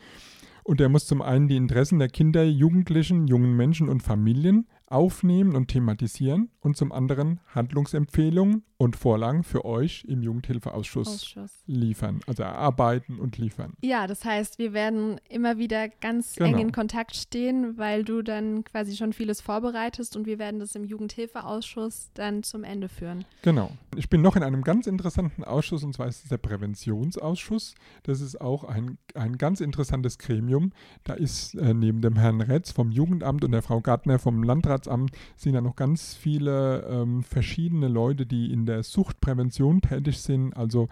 Und 0.63 0.79
er 0.79 0.87
muss 0.87 1.05
zum 1.05 1.21
einen 1.21 1.49
die 1.49 1.57
Interessen 1.57 1.99
der 1.99 2.07
Kinder, 2.07 2.43
Jugendlichen, 2.45 3.27
jungen 3.27 3.55
Menschen 3.55 3.89
und 3.89 4.01
Familien 4.01 4.67
aufnehmen 4.87 5.55
und 5.55 5.67
thematisieren 5.67 6.49
und 6.61 6.77
zum 6.77 6.91
anderen 6.93 7.41
Handlungsempfehlungen 7.53 8.63
und 8.83 8.95
Vorlagen 8.95 9.43
für 9.43 9.65
euch 9.65 10.05
im 10.07 10.21
Jugendhilfeausschuss 10.21 11.07
Ausschuss. 11.07 11.63
liefern, 11.65 12.19
also 12.27 12.43
erarbeiten 12.43 13.19
und 13.19 13.37
liefern. 13.37 13.73
Ja, 13.81 14.07
das 14.07 14.23
heißt, 14.25 14.59
wir 14.59 14.73
werden 14.73 15.19
immer 15.29 15.57
wieder 15.57 15.87
ganz 15.89 16.35
Genau. 16.35 16.49
eng 16.49 16.57
in 16.59 16.71
Kontakt 16.71 17.15
stehen, 17.15 17.77
weil 17.77 18.03
du 18.03 18.21
dann 18.21 18.63
quasi 18.63 18.95
schon 18.95 19.13
vieles 19.13 19.41
vorbereitest 19.41 20.15
und 20.17 20.25
wir 20.25 20.39
werden 20.39 20.59
das 20.59 20.75
im 20.75 20.83
Jugendhilfeausschuss 20.83 22.11
dann 22.13 22.43
zum 22.43 22.63
Ende 22.63 22.89
führen. 22.89 23.25
Genau. 23.41 23.71
Ich 23.95 24.09
bin 24.09 24.21
noch 24.21 24.35
in 24.35 24.43
einem 24.43 24.63
ganz 24.63 24.87
interessanten 24.87 25.43
Ausschuss 25.43 25.83
und 25.83 25.93
zwar 25.93 26.07
ist 26.07 26.23
es 26.23 26.29
der 26.29 26.37
Präventionsausschuss. 26.37 27.75
Das 28.03 28.21
ist 28.21 28.39
auch 28.41 28.63
ein, 28.63 28.97
ein 29.15 29.37
ganz 29.37 29.61
interessantes 29.61 30.17
Gremium. 30.17 30.71
Da 31.03 31.13
ist 31.13 31.55
äh, 31.55 31.73
neben 31.73 32.01
dem 32.01 32.15
Herrn 32.15 32.41
Retz 32.41 32.71
vom 32.71 32.91
Jugendamt 32.91 33.43
und 33.43 33.51
der 33.51 33.61
Frau 33.61 33.81
Gartner 33.81 34.19
vom 34.19 34.43
Landratsamt 34.43 35.11
sind 35.35 35.53
da 35.53 35.61
noch 35.61 35.75
ganz 35.75 36.15
viele 36.15 36.85
ähm, 36.89 37.23
verschiedene 37.23 37.87
Leute, 37.87 38.25
die 38.25 38.51
in 38.51 38.65
der 38.65 38.72
Suchtprävention 38.81 39.81
tätig 39.81 40.19
sind. 40.19 40.55
Also 40.57 40.87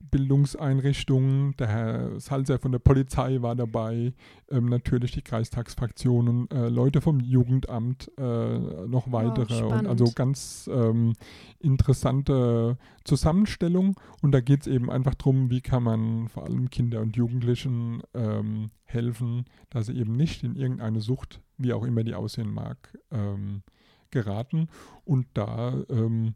Bildungseinrichtungen, 0.00 1.56
der 1.58 1.68
Herr 1.68 2.20
Salzer 2.20 2.58
von 2.58 2.72
der 2.72 2.78
Polizei 2.78 3.42
war 3.42 3.54
dabei, 3.54 4.14
ähm, 4.50 4.66
natürlich 4.66 5.12
die 5.12 5.22
Kreistagsfraktionen, 5.22 6.50
äh, 6.50 6.68
Leute 6.68 7.00
vom 7.00 7.20
Jugendamt, 7.20 8.10
äh, 8.16 8.58
noch 8.86 9.12
weitere 9.12 9.62
und 9.62 9.86
also 9.86 10.06
ganz 10.14 10.68
ähm, 10.72 11.12
interessante 11.58 12.78
Zusammenstellung. 13.04 13.94
Und 14.22 14.32
da 14.32 14.40
geht 14.40 14.62
es 14.62 14.66
eben 14.66 14.90
einfach 14.90 15.14
darum, 15.14 15.50
wie 15.50 15.60
kann 15.60 15.82
man 15.82 16.28
vor 16.28 16.44
allem 16.44 16.70
Kinder 16.70 17.00
und 17.02 17.16
Jugendlichen 17.16 18.02
ähm, 18.14 18.70
helfen, 18.84 19.44
dass 19.68 19.86
sie 19.86 19.96
eben 19.96 20.16
nicht 20.16 20.42
in 20.42 20.56
irgendeine 20.56 21.00
Sucht, 21.00 21.40
wie 21.58 21.74
auch 21.74 21.84
immer 21.84 22.04
die 22.04 22.14
aussehen 22.14 22.52
mag, 22.52 22.98
ähm, 23.10 23.62
geraten. 24.10 24.68
Und 25.04 25.26
da 25.34 25.74
ähm, 25.90 26.34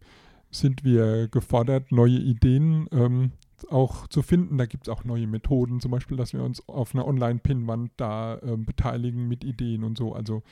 sind 0.55 0.85
wir 0.85 1.29
gefordert, 1.29 1.93
neue 1.93 2.19
Ideen 2.19 2.89
ähm, 2.93 3.33
auch 3.71 4.09
zu 4.09 4.23
finden. 4.23 4.59
Da 4.59 4.67
gibt 4.67 4.89
es 4.89 4.93
auch 4.93 5.05
neue 5.05 5.27
Methoden, 5.27 5.81
zum 5.81 5.91
Beispiel, 5.91 6.17
dass 6.17 6.33
wir 6.33 6.43
uns 6.43 6.67
auf 6.69 6.95
einer 6.95 7.07
Online-Pinnwand 7.07 7.93
da 7.97 8.39
ähm, 8.43 8.65
beteiligen 8.65 9.29
mit 9.29 9.45
Ideen 9.45 9.85
und 9.85 9.99
so. 9.99 10.15
Also 10.15 10.43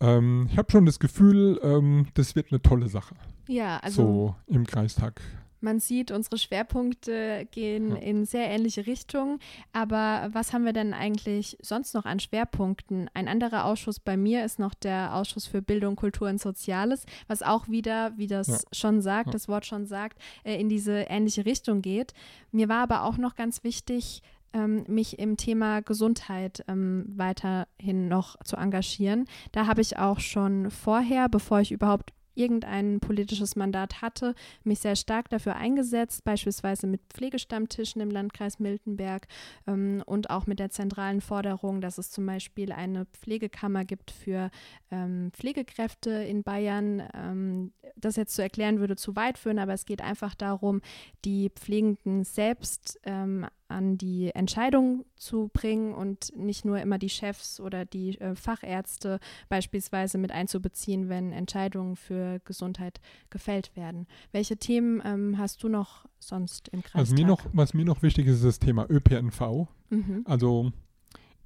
ähm, 0.00 0.48
ich 0.50 0.58
habe 0.58 0.70
schon 0.70 0.86
das 0.86 0.98
Gefühl, 0.98 1.60
ähm, 1.62 2.08
das 2.14 2.36
wird 2.36 2.52
eine 2.52 2.60
tolle 2.60 2.88
Sache. 2.88 3.14
Ja, 3.48 3.78
also 3.78 4.02
so 4.02 4.36
im 4.46 4.66
Kreistag. 4.66 5.20
Man 5.60 5.80
sieht, 5.80 6.10
unsere 6.10 6.38
Schwerpunkte 6.38 7.46
gehen 7.50 7.90
Ja. 7.90 7.96
in 7.96 8.24
sehr 8.26 8.48
ähnliche 8.48 8.86
Richtungen. 8.86 9.38
Aber 9.72 10.28
was 10.32 10.52
haben 10.52 10.64
wir 10.64 10.72
denn 10.72 10.94
eigentlich 10.94 11.56
sonst 11.62 11.94
noch 11.94 12.04
an 12.04 12.20
Schwerpunkten? 12.20 13.08
Ein 13.14 13.28
anderer 13.28 13.64
Ausschuss 13.64 13.98
bei 14.00 14.16
mir 14.16 14.44
ist 14.44 14.58
noch 14.58 14.74
der 14.74 15.14
Ausschuss 15.14 15.46
für 15.46 15.62
Bildung, 15.62 15.96
Kultur 15.96 16.28
und 16.28 16.40
Soziales, 16.40 17.04
was 17.28 17.42
auch 17.42 17.68
wieder, 17.68 18.12
wie 18.16 18.26
das 18.26 18.48
Ja. 18.48 18.58
schon 18.72 19.00
sagt, 19.00 19.26
Ja. 19.28 19.32
das 19.32 19.48
Wort 19.48 19.66
schon 19.66 19.86
sagt, 19.86 20.18
äh, 20.44 20.60
in 20.60 20.68
diese 20.68 21.06
ähnliche 21.08 21.46
Richtung 21.46 21.82
geht. 21.82 22.12
Mir 22.52 22.68
war 22.68 22.82
aber 22.82 23.04
auch 23.04 23.16
noch 23.16 23.34
ganz 23.34 23.64
wichtig, 23.64 24.22
ähm, 24.52 24.84
mich 24.88 25.18
im 25.18 25.36
Thema 25.36 25.80
Gesundheit 25.82 26.64
ähm, 26.68 27.04
weiterhin 27.14 28.08
noch 28.08 28.36
zu 28.44 28.56
engagieren. 28.56 29.26
Da 29.52 29.66
habe 29.66 29.80
ich 29.82 29.98
auch 29.98 30.20
schon 30.20 30.70
vorher, 30.70 31.28
bevor 31.28 31.60
ich 31.60 31.72
überhaupt 31.72 32.12
irgendein 32.36 33.00
politisches 33.00 33.56
Mandat 33.56 34.02
hatte, 34.02 34.34
mich 34.64 34.80
sehr 34.80 34.96
stark 34.96 35.28
dafür 35.30 35.56
eingesetzt, 35.56 36.24
beispielsweise 36.24 36.86
mit 36.86 37.00
Pflegestammtischen 37.08 38.00
im 38.00 38.10
Landkreis 38.10 38.58
Miltenberg 38.58 39.26
ähm, 39.66 40.02
und 40.06 40.30
auch 40.30 40.46
mit 40.46 40.58
der 40.58 40.70
zentralen 40.70 41.20
Forderung, 41.20 41.80
dass 41.80 41.98
es 41.98 42.10
zum 42.10 42.26
Beispiel 42.26 42.72
eine 42.72 43.06
Pflegekammer 43.06 43.84
gibt 43.84 44.10
für 44.10 44.50
ähm, 44.90 45.30
Pflegekräfte 45.32 46.10
in 46.10 46.42
Bayern. 46.42 47.02
Ähm, 47.14 47.72
das 47.96 48.16
jetzt 48.16 48.34
zu 48.34 48.42
erklären 48.42 48.78
würde 48.78 48.96
zu 48.96 49.16
weit 49.16 49.38
führen, 49.38 49.58
aber 49.58 49.72
es 49.72 49.86
geht 49.86 50.02
einfach 50.02 50.34
darum, 50.34 50.80
die 51.24 51.50
Pflegenden 51.50 52.24
selbst 52.24 53.00
ähm, 53.04 53.46
an 53.68 53.98
die 53.98 54.30
Entscheidung 54.34 55.04
zu 55.16 55.50
bringen 55.52 55.94
und 55.94 56.36
nicht 56.36 56.64
nur 56.64 56.80
immer 56.80 56.98
die 56.98 57.08
Chefs 57.08 57.60
oder 57.60 57.84
die 57.84 58.18
äh, 58.20 58.34
Fachärzte 58.34 59.18
beispielsweise 59.48 60.18
mit 60.18 60.30
einzubeziehen, 60.30 61.08
wenn 61.08 61.32
Entscheidungen 61.32 61.96
für 61.96 62.40
Gesundheit 62.44 63.00
gefällt 63.30 63.74
werden. 63.76 64.06
Welche 64.32 64.56
Themen 64.56 65.02
ähm, 65.04 65.38
hast 65.38 65.62
du 65.62 65.68
noch 65.68 66.06
sonst 66.18 66.68
im 66.68 66.82
Kreis? 66.82 66.94
Also 66.94 67.14
mir 67.14 67.26
noch, 67.26 67.44
was 67.52 67.74
mir 67.74 67.84
noch 67.84 68.02
wichtig 68.02 68.26
ist, 68.26 68.36
ist 68.36 68.44
das 68.44 68.58
Thema 68.58 68.86
ÖPNV. 68.88 69.68
Mhm. 69.90 70.22
Also 70.24 70.72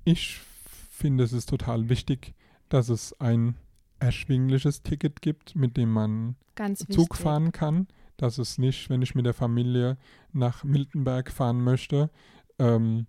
ich 0.05 0.41
finde, 0.91 1.25
es 1.25 1.33
ist 1.33 1.49
total 1.49 1.89
wichtig, 1.89 2.35
dass 2.69 2.89
es 2.89 3.19
ein 3.21 3.55
erschwingliches 3.99 4.83
Ticket 4.83 5.23
gibt, 5.23 5.55
mit 5.55 5.77
dem 5.77 5.91
man 5.91 6.37
Ganz 6.55 6.81
wichtig. 6.81 6.97
Zug 6.97 7.17
fahren 7.17 7.53
kann. 7.53 7.87
Dass 8.21 8.37
es 8.37 8.59
nicht, 8.59 8.91
wenn 8.91 9.01
ich 9.01 9.15
mit 9.15 9.25
der 9.25 9.33
Familie 9.33 9.97
nach 10.33 10.63
Miltenberg 10.63 11.31
fahren 11.31 11.63
möchte, 11.65 12.11
ähm, 12.59 13.07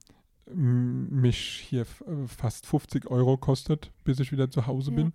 mich 0.53 1.37
hier 1.67 1.85
fast 2.27 2.65
50 2.65 3.07
Euro 3.11 3.35
kostet, 3.37 3.91
bis 4.05 4.19
ich 4.21 4.31
wieder 4.31 4.49
zu 4.49 4.67
Hause 4.67 4.91
Ja. 4.91 4.95
bin. 4.95 5.13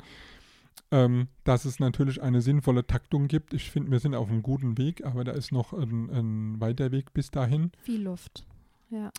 Ähm, 0.92 1.28
dass 1.44 1.64
es 1.64 1.80
natürlich 1.80 2.22
eine 2.22 2.42
sinnvolle 2.42 2.86
Taktung 2.86 3.26
gibt. 3.26 3.54
Ich 3.54 3.70
finde, 3.70 3.90
wir 3.90 3.98
sind 4.00 4.14
auf 4.14 4.28
einem 4.28 4.42
guten 4.42 4.76
Weg, 4.78 5.04
aber 5.04 5.24
da 5.24 5.32
ist 5.32 5.50
noch 5.50 5.72
ein, 5.72 6.10
ein 6.10 6.60
weiter 6.60 6.92
Weg 6.92 7.12
bis 7.14 7.30
dahin. 7.30 7.72
Viel 7.82 8.02
Luft. 8.02 8.44
Ja. 8.90 9.10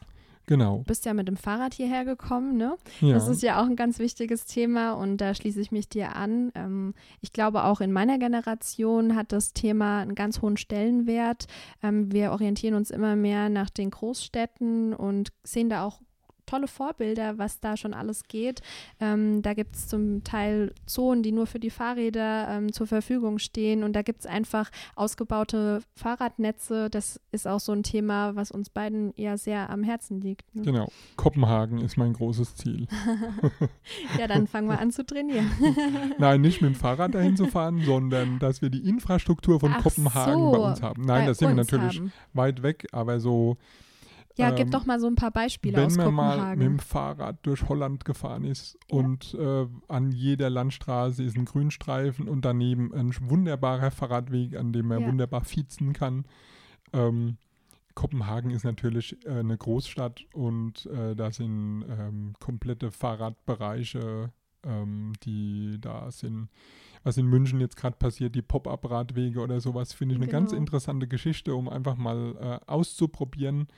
Genau. 0.47 0.77
Du 0.77 0.83
bist 0.85 1.05
ja 1.05 1.13
mit 1.13 1.27
dem 1.27 1.35
Fahrrad 1.35 1.73
hierher 1.73 2.05
gekommen, 2.05 2.55
ne? 2.55 2.77
Ja. 3.01 3.13
Das 3.13 3.27
ist 3.27 3.43
ja 3.43 3.61
auch 3.61 3.65
ein 3.65 3.75
ganz 3.75 3.99
wichtiges 3.99 4.45
Thema 4.45 4.93
und 4.93 5.17
da 5.17 5.35
schließe 5.35 5.59
ich 5.59 5.73
mich 5.73 5.89
dir 5.89 6.15
an. 6.15 6.51
Ähm, 6.55 6.93
ich 7.19 7.33
glaube, 7.33 7.65
auch 7.65 7.81
in 7.81 7.91
meiner 7.91 8.17
Generation 8.17 9.15
hat 9.15 9.33
das 9.33 9.51
Thema 9.51 9.99
einen 9.99 10.15
ganz 10.15 10.41
hohen 10.41 10.55
Stellenwert. 10.55 11.47
Ähm, 11.83 12.13
wir 12.13 12.31
orientieren 12.31 12.75
uns 12.75 12.91
immer 12.91 13.17
mehr 13.17 13.49
nach 13.49 13.69
den 13.69 13.91
Großstädten 13.91 14.93
und 14.93 15.33
sehen 15.43 15.69
da 15.69 15.83
auch 15.83 15.99
tolle 16.47 16.67
Vorbilder, 16.67 17.37
was 17.37 17.59
da 17.59 17.77
schon 17.77 17.93
alles 17.93 18.23
geht. 18.27 18.61
Ähm, 18.99 19.41
da 19.43 19.53
gibt 19.53 19.75
es 19.75 19.87
zum 19.87 20.23
Teil 20.23 20.73
Zonen, 20.85 21.21
die 21.21 21.31
nur 21.31 21.45
für 21.45 21.59
die 21.59 21.69
Fahrräder 21.69 22.47
ähm, 22.49 22.73
zur 22.73 22.87
Verfügung 22.87 23.37
stehen 23.37 23.83
und 23.83 23.93
da 23.93 24.01
gibt 24.01 24.21
es 24.21 24.25
einfach 24.25 24.71
ausgebaute 24.95 25.81
Fahrradnetze. 25.95 26.89
Das 26.89 27.19
ist 27.31 27.47
auch 27.47 27.59
so 27.59 27.71
ein 27.71 27.83
Thema, 27.83 28.35
was 28.35 28.51
uns 28.51 28.69
beiden 28.69 29.13
ja 29.15 29.37
sehr 29.37 29.69
am 29.69 29.83
Herzen 29.83 30.21
liegt. 30.21 30.55
Ne? 30.55 30.63
Genau. 30.63 30.89
Kopenhagen 31.15 31.79
ist 31.79 31.97
mein 31.97 32.13
großes 32.13 32.55
Ziel. 32.55 32.87
Ja, 34.17 34.27
dann 34.27 34.47
fangen 34.47 34.67
wir 34.67 34.79
an 34.79 34.91
zu 34.91 35.05
trainieren. 35.05 35.49
Nein, 36.17 36.41
nicht 36.41 36.61
mit 36.61 36.73
dem 36.73 36.75
Fahrrad 36.75 37.13
dahin 37.13 37.35
zu 37.35 37.45
fahren, 37.45 37.81
sondern 37.83 38.39
dass 38.39 38.61
wir 38.61 38.69
die 38.69 38.87
Infrastruktur 38.87 39.59
von 39.59 39.73
Ach 39.73 39.83
Kopenhagen 39.83 40.33
so, 40.33 40.51
bei 40.51 40.57
uns 40.57 40.81
haben. 40.81 41.03
Nein, 41.03 41.21
Bei 41.21 41.25
da 41.27 41.33
sind 41.33 41.49
wir 41.49 41.55
natürlich 41.55 41.99
haben. 41.99 42.13
weit 42.33 42.63
weg, 42.63 42.87
aber 42.91 43.19
so, 43.19 43.57
Ja, 44.37 44.49
ähm, 44.49 44.55
gib 44.55 44.71
doch 44.71 44.85
mal 44.85 44.99
so 44.99 45.07
ein 45.07 45.15
paar 45.15 45.31
Beispiele 45.31 45.77
wenn 45.77 45.85
aus 45.85 45.97
man 45.97 46.13
mal 46.13 46.27
mit 46.29 46.35
Kopenhagen. 46.37 46.59
dem 46.61 46.79
Fahrrad 46.79 47.45
durch 47.45 47.67
Holland 47.67 48.05
gefahren 48.05 48.43
ist 48.43 48.77
Ja. 48.91 48.97
und 48.99 49.33
äh, 49.33 49.65
an 49.87 50.11
jeder 50.11 50.49
Landstraße 50.49 51.23
ist 51.23 51.35
ein 51.37 51.45
Grünstreifen 51.45 52.27
und 52.27 52.45
daneben 52.45 52.93
ein 52.93 53.13
wunderbarer 53.21 53.91
Fahrradweg, 53.91 54.55
an 54.55 54.71
dem 54.73 54.87
man 54.87 55.01
Ja. 55.01 55.07
wunderbar 55.07 55.43
fiezen 55.43 55.93
kann. 55.93 56.25
Ähm, 56.93 57.37
Kopenhagen 57.95 58.51
ist 58.51 58.63
natürlich 58.63 59.17
äh, 59.25 59.39
eine 59.39 59.57
Großstadt 59.57 60.25
und 60.33 60.85
äh, 60.85 61.15
da 61.15 61.31
sind 61.31 61.83
ähm, 61.89 62.33
komplette 62.39 62.91
Fahrradbereiche, 62.91 64.31
ähm, 64.63 65.13
die 65.23 65.77
da 65.81 66.11
sind. 66.11 66.49
Was 67.07 67.15
in 67.15 67.27
München 67.27 67.61
jetzt 67.61 67.77
gerade 67.77 67.95
passiert, 67.95 68.35
die 68.35 68.41
Pop-up-Radwege 68.41 69.39
oder 69.39 69.61
sowas, 69.61 69.93
finde 69.93 70.15
ich 70.15 70.21
eine 70.21 70.29
ganz 70.29 70.49
Genau. 70.51 70.59
interessante 70.59 71.07
Geschichte, 71.07 71.55
um 71.55 71.69
einfach 71.69 71.95
mal 71.95 72.35
äh, 72.35 72.69
auszuprobieren, 72.69 73.69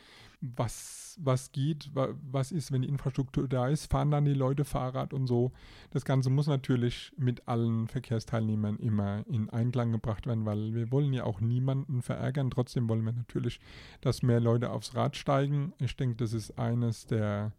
was, 0.41 1.15
was 1.21 1.51
geht, 1.51 1.91
wa, 1.93 2.07
was 2.31 2.51
ist, 2.51 2.71
wenn 2.71 2.81
die 2.81 2.87
Infrastruktur 2.87 3.47
da 3.47 3.67
ist, 3.67 3.91
fahren 3.91 4.09
dann 4.09 4.25
die 4.25 4.33
Leute 4.33 4.65
Fahrrad 4.65 5.13
und 5.13 5.27
so. 5.27 5.51
Das 5.91 6.05
Ganze 6.05 6.31
muss 6.31 6.47
natürlich 6.47 7.11
mit 7.17 7.47
allen 7.47 7.87
Verkehrsteilnehmern 7.87 8.77
immer 8.77 9.23
in 9.27 9.47
Einklang 9.51 9.91
gebracht 9.91 10.25
werden, 10.25 10.47
weil 10.47 10.73
wir 10.73 10.91
wollen 10.91 11.13
ja 11.13 11.23
auch 11.25 11.39
niemanden 11.39 12.01
verärgern. 12.01 12.49
Trotzdem 12.49 12.89
wollen 12.89 13.05
wir 13.05 13.13
natürlich, 13.13 13.59
dass 14.01 14.23
mehr 14.23 14.39
Leute 14.39 14.71
aufs 14.71 14.95
Rad 14.95 15.15
steigen. 15.15 15.73
Ich 15.77 15.95
denke, 15.95 16.15
das 16.15 16.33
ist 16.33 16.57
eines 16.57 17.05
der 17.05 17.51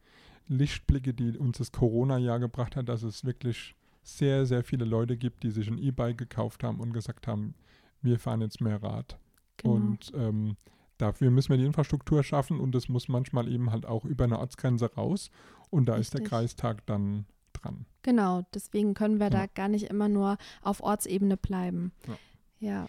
Lichtblicke, 0.49 1.15
die 1.15 1.39
uns 1.39 1.59
das 1.59 1.71
Corona-Jahr 1.71 2.41
gebracht 2.41 2.75
hat, 2.75 2.89
dass 2.89 3.05
es 3.05 3.25
wirklich 3.25 3.77
sehr, 4.02 4.47
sehr 4.47 4.62
viele 4.64 4.85
Leute 4.85 5.16
gibt, 5.16 5.42
die 5.42 5.50
sich 5.50 5.69
ein 5.69 5.78
E-Bike 5.78 6.19
gekauft 6.19 6.62
haben 6.64 6.80
und 6.80 6.92
gesagt 6.92 7.26
haben, 7.26 7.54
wir 8.02 8.19
fahren 8.19 8.40
jetzt 8.40 8.61
mehr 8.61 8.83
Rad. 8.83 9.19
Genau. 9.59 9.75
Und 9.75 10.12
ähm, 10.14 10.57
dafür 10.99 11.30
müssen 11.30 11.50
wir 11.50 11.59
die 11.59 11.66
Infrastruktur 11.66 12.23
schaffen 12.23 12.61
und 12.61 12.75
das 12.75 12.88
muss 12.88 13.09
manchmal 13.09 13.49
eben 13.49 13.71
halt 13.71 13.85
auch 13.87 14.04
über 14.04 14.25
eine 14.25 14.38
Ortsgrenze 14.38 14.95
raus. 14.95 15.30
Und 15.69 15.87
da 15.87 15.97
ist 15.97 16.14
der 16.14 16.21
Richtig. 16.21 16.30
Kreistag 16.30 16.87
dann 16.87 17.26
dran. 17.52 17.85
Genau, 18.02 18.42
deswegen 18.54 18.95
können 18.95 19.21
wir 19.21 19.30
da 19.30 19.40
Ja. 19.42 19.47
gar 19.54 19.69
nicht 19.69 19.85
immer 19.90 20.09
nur 20.09 20.38
auf 20.62 20.83
Ortsebene 20.83 21.37
bleiben. 21.37 21.92
Ja. 22.07 22.16
Ja, 22.62 22.87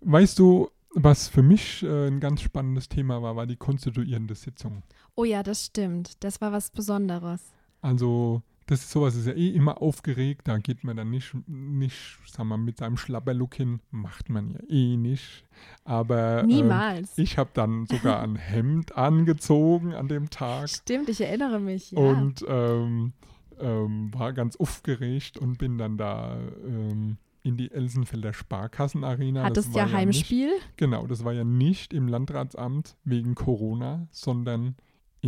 Weißt 0.00 0.38
du, 0.38 0.68
was 0.90 1.28
für 1.28 1.42
mich 1.42 1.82
äh, 1.82 2.08
ein 2.08 2.20
ganz 2.20 2.40
spannendes 2.42 2.88
Thema 2.88 3.22
war, 3.22 3.36
war 3.36 3.46
die 3.46 3.56
konstituierende 3.56 4.34
Sitzung. 4.34 4.82
Oh 5.14 5.24
ja, 5.24 5.42
das 5.42 5.66
stimmt. 5.66 6.22
Das 6.24 6.40
war 6.40 6.52
was 6.52 6.70
Besonderes. 6.70 7.40
Also 7.82 8.42
das 8.66 8.80
ist 8.80 8.90
sowas 8.90 9.14
ist 9.14 9.26
ja 9.26 9.32
eh 9.32 9.50
immer 9.50 9.80
aufgeregt. 9.80 10.42
Da 10.48 10.58
geht 10.58 10.82
man 10.82 10.96
dann 10.96 11.10
nicht, 11.10 11.34
nicht 11.46 12.18
sagen 12.26 12.48
wir, 12.48 12.56
mit 12.58 12.78
seinem 12.78 12.96
Schlapperlook 12.96 13.54
hin. 13.54 13.80
Macht 13.90 14.28
man 14.28 14.50
ja 14.50 14.60
eh 14.68 14.96
nicht. 14.96 15.44
Aber 15.84 16.40
ähm, 16.40 16.46
Niemals. 16.46 17.16
ich 17.16 17.38
habe 17.38 17.50
dann 17.54 17.86
sogar 17.86 18.22
ein 18.22 18.36
Hemd 18.36 18.96
angezogen 18.96 19.94
an 19.94 20.08
dem 20.08 20.30
Tag. 20.30 20.68
Stimmt, 20.68 21.08
ich 21.08 21.20
erinnere 21.20 21.60
mich. 21.60 21.92
Ja. 21.92 21.98
Und 21.98 22.44
ähm, 22.48 23.12
ähm, 23.60 24.12
war 24.12 24.32
ganz 24.32 24.56
aufgeregt 24.56 25.38
und 25.38 25.58
bin 25.58 25.78
dann 25.78 25.96
da 25.96 26.36
ähm, 26.66 27.18
in 27.42 27.56
die 27.56 27.70
Elsenfelder 27.70 28.32
Sparkassenarena. 28.32 29.44
Hattest 29.44 29.68
Das 29.68 29.76
ja 29.76 29.92
Heimspiel. 29.92 30.48
nicht, 30.48 30.76
genau, 30.76 31.06
das 31.06 31.24
war 31.24 31.32
ja 31.32 31.44
nicht 31.44 31.94
im 31.94 32.08
Landratsamt 32.08 32.96
wegen 33.04 33.36
Corona, 33.36 34.08
sondern 34.10 34.74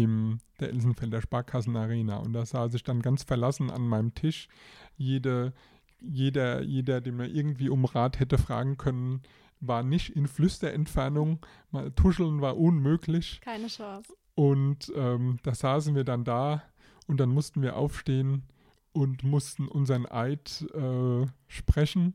im 0.02 0.38
der 0.60 0.70
Elsenfelder 0.70 1.20
Sparkassenarena. 1.20 2.16
Und 2.16 2.32
da 2.32 2.44
saß 2.44 2.74
ich 2.74 2.84
dann 2.84 3.02
ganz 3.02 3.22
verlassen 3.22 3.70
an 3.70 3.86
meinem 3.86 4.14
Tisch. 4.14 4.48
Jede, 4.96 5.52
jeder, 6.00 6.62
jeder, 6.62 7.00
den 7.00 7.16
man 7.16 7.30
irgendwie 7.30 7.68
um 7.68 7.84
Rat 7.84 8.20
hätte 8.20 8.38
fragen 8.38 8.76
können, 8.76 9.22
war 9.60 9.82
nicht 9.82 10.14
in 10.14 10.26
Flüsterentfernung. 10.26 11.44
Mal 11.70 11.90
tuscheln 11.92 12.40
war 12.40 12.56
unmöglich. 12.56 13.40
Keine 13.40 13.68
Chance. 13.68 14.12
Und 14.34 14.92
ähm, 14.94 15.38
da 15.42 15.54
saßen 15.54 15.94
wir 15.94 16.04
dann 16.04 16.24
da 16.24 16.62
und 17.06 17.18
dann 17.18 17.30
mussten 17.30 17.62
wir 17.62 17.76
aufstehen 17.76 18.44
und 18.92 19.24
mussten 19.24 19.66
unseren 19.66 20.06
Eid 20.06 20.64
äh, 20.74 21.26
sprechen. 21.48 22.14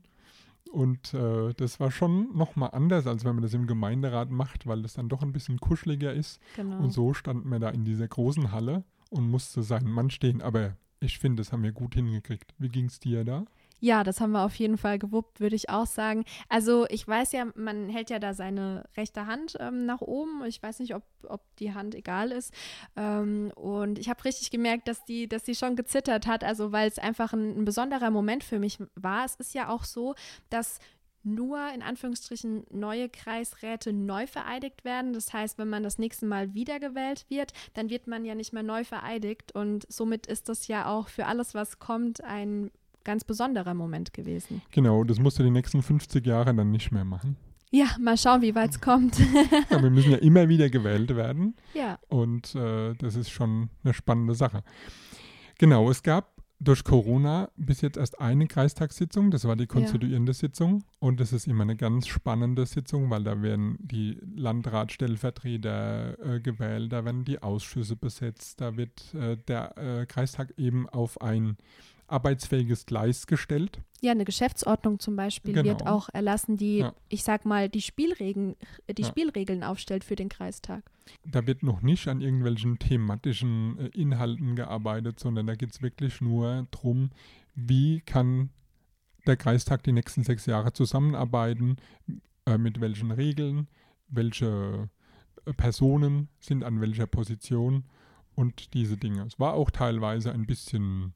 Und 0.74 1.14
äh, 1.14 1.54
das 1.54 1.78
war 1.78 1.92
schon 1.92 2.36
nochmal 2.36 2.70
anders, 2.72 3.06
als 3.06 3.24
wenn 3.24 3.36
man 3.36 3.42
das 3.42 3.54
im 3.54 3.68
Gemeinderat 3.68 4.30
macht, 4.30 4.66
weil 4.66 4.82
das 4.82 4.94
dann 4.94 5.08
doch 5.08 5.22
ein 5.22 5.32
bisschen 5.32 5.60
kuscheliger 5.60 6.12
ist. 6.12 6.40
Genau. 6.56 6.78
Und 6.78 6.90
so 6.90 7.14
standen 7.14 7.48
wir 7.48 7.60
da 7.60 7.70
in 7.70 7.84
dieser 7.84 8.08
großen 8.08 8.50
Halle 8.50 8.82
und 9.08 9.30
musste 9.30 9.62
seinen 9.62 9.88
Mann 9.88 10.10
stehen. 10.10 10.42
Aber 10.42 10.76
ich 10.98 11.20
finde, 11.20 11.42
das 11.42 11.52
haben 11.52 11.62
wir 11.62 11.70
gut 11.70 11.94
hingekriegt. 11.94 12.54
Wie 12.58 12.68
ging 12.68 12.86
es 12.86 12.98
dir 12.98 13.24
da? 13.24 13.44
Ja, 13.84 14.02
das 14.02 14.22
haben 14.22 14.32
wir 14.32 14.46
auf 14.46 14.54
jeden 14.54 14.78
Fall 14.78 14.98
gewuppt, 14.98 15.40
würde 15.40 15.56
ich 15.56 15.68
auch 15.68 15.84
sagen. 15.84 16.24
Also 16.48 16.86
ich 16.88 17.06
weiß 17.06 17.32
ja, 17.32 17.48
man 17.54 17.90
hält 17.90 18.08
ja 18.08 18.18
da 18.18 18.32
seine 18.32 18.88
rechte 18.96 19.26
Hand 19.26 19.58
ähm, 19.60 19.84
nach 19.84 20.00
oben. 20.00 20.42
Ich 20.46 20.62
weiß 20.62 20.78
nicht, 20.78 20.94
ob, 20.94 21.02
ob 21.28 21.42
die 21.56 21.74
Hand 21.74 21.94
egal 21.94 22.32
ist. 22.32 22.54
Ähm, 22.96 23.52
und 23.56 23.98
ich 23.98 24.08
habe 24.08 24.24
richtig 24.24 24.50
gemerkt, 24.50 24.88
dass 24.88 25.04
die, 25.04 25.28
dass 25.28 25.42
die 25.42 25.54
schon 25.54 25.76
gezittert 25.76 26.26
hat, 26.26 26.44
also 26.44 26.72
weil 26.72 26.88
es 26.88 26.98
einfach 26.98 27.34
ein, 27.34 27.58
ein 27.58 27.66
besonderer 27.66 28.10
Moment 28.10 28.42
für 28.42 28.58
mich 28.58 28.78
war. 28.94 29.26
Es 29.26 29.34
ist 29.34 29.52
ja 29.52 29.68
auch 29.68 29.84
so, 29.84 30.14
dass 30.48 30.78
nur 31.22 31.70
in 31.74 31.82
Anführungsstrichen 31.82 32.64
neue 32.70 33.10
Kreisräte 33.10 33.92
neu 33.92 34.26
vereidigt 34.26 34.86
werden. 34.86 35.12
Das 35.12 35.30
heißt, 35.34 35.58
wenn 35.58 35.68
man 35.68 35.82
das 35.82 35.98
nächste 35.98 36.24
Mal 36.24 36.54
wiedergewählt 36.54 37.26
wird, 37.28 37.52
dann 37.74 37.90
wird 37.90 38.06
man 38.06 38.24
ja 38.24 38.34
nicht 38.34 38.54
mehr 38.54 38.62
neu 38.62 38.82
vereidigt. 38.82 39.54
Und 39.54 39.84
somit 39.92 40.26
ist 40.26 40.48
das 40.48 40.68
ja 40.68 40.86
auch 40.86 41.08
für 41.08 41.26
alles, 41.26 41.52
was 41.52 41.78
kommt, 41.78 42.24
ein 42.24 42.70
ganz 43.04 43.24
besonderer 43.24 43.74
Moment 43.74 44.12
gewesen. 44.12 44.62
Genau, 44.70 45.04
das 45.04 45.18
musst 45.18 45.38
du 45.38 45.42
die 45.42 45.50
nächsten 45.50 45.82
50 45.82 46.26
Jahre 46.26 46.54
dann 46.54 46.70
nicht 46.70 46.90
mehr 46.90 47.04
machen. 47.04 47.36
Ja, 47.70 47.86
mal 47.98 48.16
schauen, 48.16 48.40
wie 48.42 48.54
weit 48.54 48.70
es 48.70 48.80
kommt. 48.80 49.18
Ja, 49.70 49.82
wir 49.82 49.90
müssen 49.90 50.12
ja 50.12 50.18
immer 50.18 50.48
wieder 50.48 50.70
gewählt 50.70 51.14
werden. 51.16 51.54
ja, 51.74 51.98
Und 52.08 52.54
äh, 52.54 52.94
das 52.94 53.16
ist 53.16 53.30
schon 53.30 53.68
eine 53.82 53.94
spannende 53.94 54.34
Sache. 54.34 54.62
Genau, 55.58 55.90
es 55.90 56.02
gab 56.02 56.34
durch 56.60 56.84
Corona 56.84 57.50
bis 57.56 57.80
jetzt 57.80 57.96
erst 57.96 58.20
eine 58.20 58.46
Kreistagssitzung, 58.46 59.30
das 59.30 59.44
war 59.44 59.56
die 59.56 59.66
konstituierende 59.66 60.32
Sitzung. 60.32 60.84
Und 61.00 61.20
das 61.20 61.32
ist 61.32 61.46
immer 61.46 61.62
eine 61.62 61.76
ganz 61.76 62.06
spannende 62.06 62.64
Sitzung, 62.64 63.10
weil 63.10 63.24
da 63.24 63.42
werden 63.42 63.76
die 63.80 64.18
Landratstellvertreter 64.34 66.18
äh, 66.36 66.40
gewählt, 66.40 66.92
da 66.92 67.04
werden 67.04 67.24
die 67.24 67.42
Ausschüsse 67.42 67.96
besetzt, 67.96 68.60
da 68.60 68.76
wird 68.76 69.14
äh, 69.14 69.36
der 69.36 69.76
äh, 69.76 70.06
Kreistag 70.06 70.54
eben 70.56 70.88
auf 70.88 71.20
ein 71.20 71.56
arbeitsfähiges 72.06 72.86
Gleis 72.86 73.26
gestellt. 73.26 73.80
ja, 74.02 74.10
eine 74.12 74.26
Geschäftsordnung 74.26 74.98
zum 74.98 75.16
Beispiel 75.16 75.54
wird 75.54 75.78
Genau. 75.78 75.90
auch 75.90 76.10
erlassen, 76.12 76.58
die, 76.58 76.78
Ja. 76.80 76.94
ich 77.08 77.24
sag 77.24 77.46
mal, 77.46 77.70
die 77.70 77.80
Spielregeln, 77.80 78.54
die 78.94 79.00
Ja. 79.00 79.08
Spielregeln 79.08 79.62
aufstellt 79.64 80.04
für 80.04 80.14
den 80.14 80.28
Kreistag. 80.28 80.84
Da 81.26 81.46
wird 81.46 81.62
noch 81.62 81.80
nicht 81.80 82.06
an 82.08 82.20
irgendwelchen 82.20 82.78
thematischen 82.78 83.78
äh, 83.78 83.86
Inhalten 83.98 84.56
gearbeitet, 84.56 85.18
sondern 85.20 85.46
da 85.46 85.54
geht 85.54 85.70
es 85.70 85.80
wirklich 85.80 86.20
nur 86.20 86.66
darum, 86.70 87.12
wie 87.54 88.00
kann 88.00 88.50
der 89.26 89.38
Kreistag 89.38 89.82
die 89.84 89.92
nächsten 89.92 90.22
sechs 90.22 90.44
Jahre 90.44 90.74
zusammenarbeiten, 90.74 91.76
äh, 92.44 92.58
mit 92.58 92.82
welchen 92.82 93.10
Regeln, 93.10 93.68
welche 94.08 94.90
äh, 95.46 95.52
Personen 95.54 96.28
sind 96.40 96.62
an 96.62 96.82
welcher 96.82 97.06
Position 97.06 97.84
und 98.34 98.74
diese 98.74 98.98
Dinge. 98.98 99.22
Es 99.22 99.40
war 99.40 99.54
auch 99.54 99.70
teilweise 99.70 100.30
ein 100.32 100.44
bisschen 100.44 101.14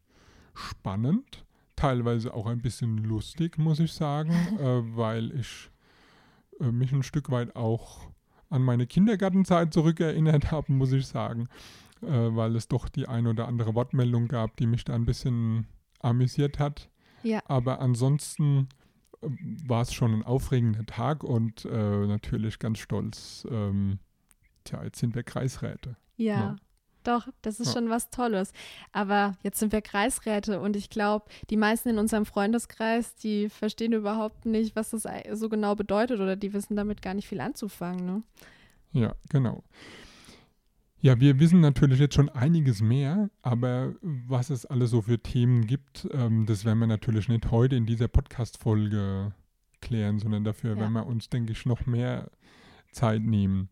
spannend, 0.58 1.44
teilweise 1.76 2.34
auch 2.34 2.46
ein 2.46 2.60
bisschen 2.60 2.98
lustig, 2.98 3.58
muss 3.58 3.78
ich 3.78 3.92
sagen, 3.92 4.32
äh, 4.58 4.96
weil 4.96 5.32
ich 5.38 5.70
äh, 6.60 6.70
mich 6.70 6.92
ein 6.92 7.02
Stück 7.02 7.30
weit 7.30 7.56
auch 7.56 8.00
an 8.50 8.62
meine 8.62 8.86
Kindergartenzeit 8.86 9.72
zurückerinnert 9.72 10.50
habe, 10.50 10.72
muss 10.72 10.92
ich 10.92 11.06
sagen, 11.06 11.48
äh, 12.02 12.06
weil 12.08 12.56
es 12.56 12.68
doch 12.68 12.88
die 12.88 13.06
ein 13.08 13.26
oder 13.26 13.46
andere 13.46 13.74
Wortmeldung 13.74 14.28
gab, 14.28 14.56
die 14.56 14.66
mich 14.66 14.84
da 14.84 14.94
ein 14.94 15.04
bisschen 15.04 15.66
amüsiert 16.00 16.58
hat. 16.58 16.88
Ja. 17.22 17.40
Aber 17.46 17.80
ansonsten 17.80 18.68
äh, 19.20 19.28
war 19.66 19.82
es 19.82 19.92
schon 19.92 20.14
ein 20.14 20.22
aufregender 20.22 20.86
Tag 20.86 21.24
und 21.24 21.64
äh, 21.64 22.06
natürlich 22.06 22.58
ganz 22.58 22.78
stolz. 22.78 23.46
Ähm, 23.50 23.98
tja, 24.64 24.82
jetzt 24.84 24.98
sind 24.98 25.14
wir 25.14 25.22
Kreisräte. 25.22 25.96
Ja. 26.16 26.34
Ja. 26.34 26.56
Doch, 27.08 27.26
das 27.40 27.58
ist 27.58 27.68
Ja. 27.68 27.72
schon 27.72 27.88
was 27.88 28.10
Tolles. 28.10 28.52
Aber 28.92 29.36
jetzt 29.42 29.58
sind 29.58 29.72
wir 29.72 29.80
Kreisräte 29.80 30.60
und 30.60 30.76
ich 30.76 30.90
glaube, 30.90 31.24
die 31.48 31.56
meisten 31.56 31.88
in 31.88 31.98
unserem 31.98 32.26
Freundeskreis, 32.26 33.14
die 33.16 33.48
verstehen 33.48 33.94
überhaupt 33.94 34.44
nicht, 34.44 34.76
was 34.76 34.90
das 34.90 35.06
so 35.32 35.48
genau 35.48 35.74
bedeutet 35.74 36.20
oder 36.20 36.36
die 36.36 36.52
wissen 36.52 36.76
damit 36.76 37.00
gar 37.00 37.14
nicht 37.14 37.26
viel 37.26 37.40
anzufangen. 37.40 38.04
Ne? 38.04 38.22
Ja, 38.92 39.14
genau. 39.30 39.64
Ja, 41.00 41.18
wir 41.18 41.38
wissen 41.40 41.60
natürlich 41.60 41.98
jetzt 41.98 42.14
schon 42.14 42.28
einiges 42.28 42.82
mehr, 42.82 43.30
aber 43.40 43.94
was 44.02 44.50
es 44.50 44.66
alles 44.66 44.90
so 44.90 45.00
für 45.00 45.18
Themen 45.18 45.66
gibt, 45.66 46.08
ähm, 46.12 46.44
das 46.44 46.64
werden 46.66 46.80
wir 46.80 46.88
natürlich 46.88 47.28
nicht 47.28 47.50
heute 47.50 47.76
in 47.76 47.86
dieser 47.86 48.08
Podcast-Folge 48.08 49.32
klären, 49.80 50.18
sondern 50.18 50.44
dafür 50.44 50.72
Ja. 50.74 50.80
werden 50.80 50.92
wir 50.92 51.06
uns, 51.06 51.30
denke 51.30 51.52
ich, 51.52 51.64
noch 51.64 51.86
mehr 51.86 52.30
Zeit 52.92 53.22
nehmen. 53.22 53.68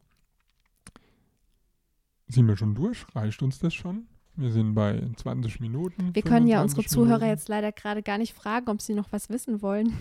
Sind 2.29 2.47
wir 2.49 2.57
schon 2.57 2.75
durch? 2.75 3.07
Reicht 3.15 3.43
uns 3.43 3.59
das 3.59 3.75
schon? 3.75 4.07
Wir 4.35 4.51
sind 4.51 4.75
bei 4.75 5.01
20 5.17 5.61
Minuten. 5.61 6.15
Wir 6.15 6.23
können 6.23 6.47
ja 6.47 6.61
unsere 6.61 6.83
25 6.83 6.91
Zuhörer 6.91 7.19
Minuten. 7.21 7.31
jetzt 7.31 7.49
leider 7.49 7.73
gerade 7.73 8.03
gar 8.03 8.19
nicht 8.19 8.35
fragen, 8.35 8.69
ob 8.69 8.83
sie 8.83 8.95
noch 8.95 9.11
was 9.13 9.31
wissen 9.31 9.63
wollen. 9.63 9.95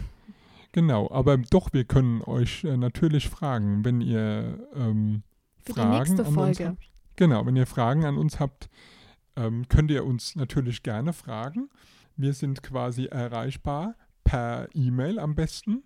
Genau, 0.74 1.10
aber 1.10 1.38
doch, 1.38 1.72
wir 1.72 1.86
können 1.86 2.22
euch 2.24 2.66
äh, 2.66 2.76
natürlich 2.76 3.30
fragen, 3.30 3.86
wenn 3.86 4.02
ihr 4.02 4.68
ähm, 4.76 5.24
Für 5.60 5.72
die 5.74 5.80
Fragen 5.80 5.92
nächste 5.92 6.22
an 6.24 6.28
uns 6.28 6.36
Folge. 6.36 6.68
habt. 6.68 6.92
Genau, 7.16 7.46
wenn 7.46 7.56
ihr 7.56 7.66
Fragen 7.66 8.04
an 8.04 8.18
uns 8.18 8.42
habt, 8.42 8.70
ähm, 9.38 9.70
könnt 9.70 9.90
ihr 9.90 10.06
uns 10.06 10.36
natürlich 10.36 10.84
gerne 10.84 11.14
fragen. 11.14 11.70
Wir 12.18 12.34
sind 12.34 12.62
quasi 12.62 13.06
erreichbar 13.06 13.96
per 14.26 14.68
E-Mail 14.74 15.18
am 15.20 15.36
besten 15.36 15.84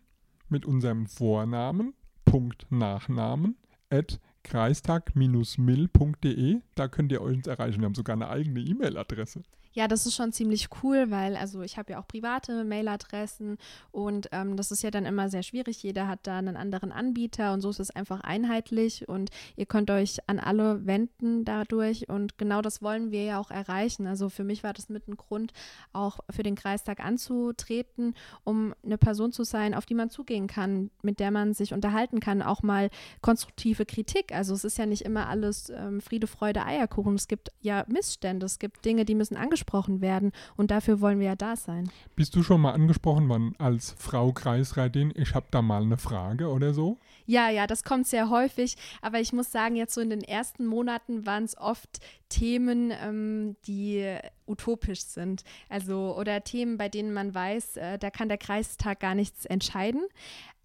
mit 0.47 0.65
unserem 0.65 1.05
Vornamen, 1.05 1.93
Punkt 2.25 2.65
Nachnamen, 2.71 3.57
at 3.91 4.19
kreistag-mill.de. 4.49 6.61
Da 6.75 6.87
könnt 6.87 7.11
ihr 7.11 7.21
uns 7.21 7.47
erreichen. 7.47 7.81
Wir 7.81 7.85
haben 7.85 7.95
sogar 7.95 8.15
eine 8.15 8.29
eigene 8.29 8.61
E-Mail-Adresse. 8.61 9.43
Ja, 9.71 9.87
das 9.87 10.07
ist 10.07 10.15
schon 10.15 10.31
ziemlich 10.31 10.69
cool, 10.81 11.11
weil 11.11 11.35
also 11.35 11.61
ich 11.61 11.77
habe 11.77 11.91
ja 11.91 11.99
auch 11.99 12.07
private 12.07 12.63
Mailadressen 12.63 13.57
und 13.91 14.27
ähm, 14.31 14.57
das 14.57 14.71
ist 14.71 14.81
ja 14.81 14.89
dann 14.89 15.05
immer 15.05 15.29
sehr 15.29 15.43
schwierig. 15.43 15.83
Jeder 15.83 16.07
hat 16.07 16.21
da 16.23 16.39
einen 16.39 16.57
anderen 16.57 16.91
Anbieter 16.91 17.53
und 17.53 17.61
so 17.61 17.69
ist 17.69 17.79
es 17.79 17.91
einfach 17.91 18.21
einheitlich 18.21 19.07
und 19.07 19.29
ihr 19.55 19.67
könnt 19.67 19.91
euch 19.91 20.27
an 20.27 20.39
alle 20.39 20.87
wenden 20.87 21.45
dadurch 21.45 22.09
und 22.09 22.39
genau 22.39 22.63
das 22.63 22.81
wollen 22.81 23.11
wir 23.11 23.23
ja 23.23 23.39
auch 23.39 23.51
erreichen. 23.51 24.07
Also 24.07 24.29
für 24.29 24.43
mich 24.43 24.63
war 24.63 24.73
das 24.73 24.89
mit 24.89 25.07
ein 25.07 25.17
Grund, 25.17 25.53
auch 25.93 26.19
für 26.31 26.41
den 26.41 26.55
Kreistag 26.55 26.99
anzutreten, 26.99 28.15
um 28.43 28.73
eine 28.83 28.97
Person 28.97 29.31
zu 29.31 29.43
sein, 29.43 29.75
auf 29.75 29.85
die 29.85 29.95
man 29.95 30.09
zugehen 30.09 30.47
kann, 30.47 30.89
mit 31.03 31.19
der 31.19 31.29
man 31.29 31.53
sich 31.53 31.75
unterhalten 31.75 32.19
kann, 32.19 32.41
auch 32.41 32.63
mal 32.63 32.89
konstruktive 33.21 33.85
Kritik. 33.85 34.33
Also 34.39 34.53
es 34.53 34.63
ist 34.63 34.77
ja 34.77 34.85
nicht 34.85 35.01
immer 35.01 35.27
alles 35.27 35.69
ähm, 35.69 35.99
Friede, 35.99 36.25
Freude, 36.25 36.65
Eierkuchen. 36.65 37.15
Es 37.15 37.27
gibt 37.27 37.49
ja 37.59 37.83
Missstände, 37.89 38.45
es 38.45 38.57
gibt 38.57 38.85
Dinge, 38.85 39.03
die 39.03 39.13
müssen 39.13 39.35
angesprochen 39.35 39.99
werden 39.99 40.31
und 40.55 40.71
dafür 40.71 41.01
wollen 41.01 41.19
wir 41.19 41.27
ja 41.27 41.35
da 41.35 41.57
sein. 41.57 41.91
Bist 42.15 42.37
du 42.37 42.41
schon 42.41 42.61
mal 42.61 42.71
angesprochen 42.71 43.27
worden 43.27 43.53
als 43.57 43.93
Frau 43.99 44.31
Kreisrätin? 44.31 45.11
Ich 45.13 45.35
habe 45.35 45.47
da 45.51 45.61
mal 45.61 45.81
eine 45.81 45.97
Frage 45.97 46.47
oder 46.47 46.73
so? 46.73 46.99
Ja, 47.25 47.49
ja, 47.49 47.67
das 47.67 47.83
kommt 47.83 48.07
sehr 48.07 48.29
häufig, 48.29 48.77
aber 49.01 49.19
ich 49.19 49.33
muss 49.33 49.51
sagen, 49.51 49.75
jetzt 49.75 49.93
so 49.93 49.99
in 49.99 50.09
den 50.09 50.23
ersten 50.23 50.65
Monaten 50.65 51.25
waren 51.25 51.43
es 51.43 51.57
oft 51.57 51.99
Themen, 52.29 52.93
ähm, 52.93 53.57
die 53.67 54.05
utopisch 54.49 55.01
sind. 55.01 55.43
Also 55.69 56.15
oder 56.17 56.43
Themen, 56.43 56.77
bei 56.77 56.89
denen 56.89 57.13
man 57.13 57.33
weiß, 57.33 57.77
äh, 57.77 57.97
da 57.99 58.09
kann 58.09 58.27
der 58.27 58.37
Kreistag 58.37 58.99
gar 58.99 59.15
nichts 59.15 59.45
entscheiden. 59.45 60.01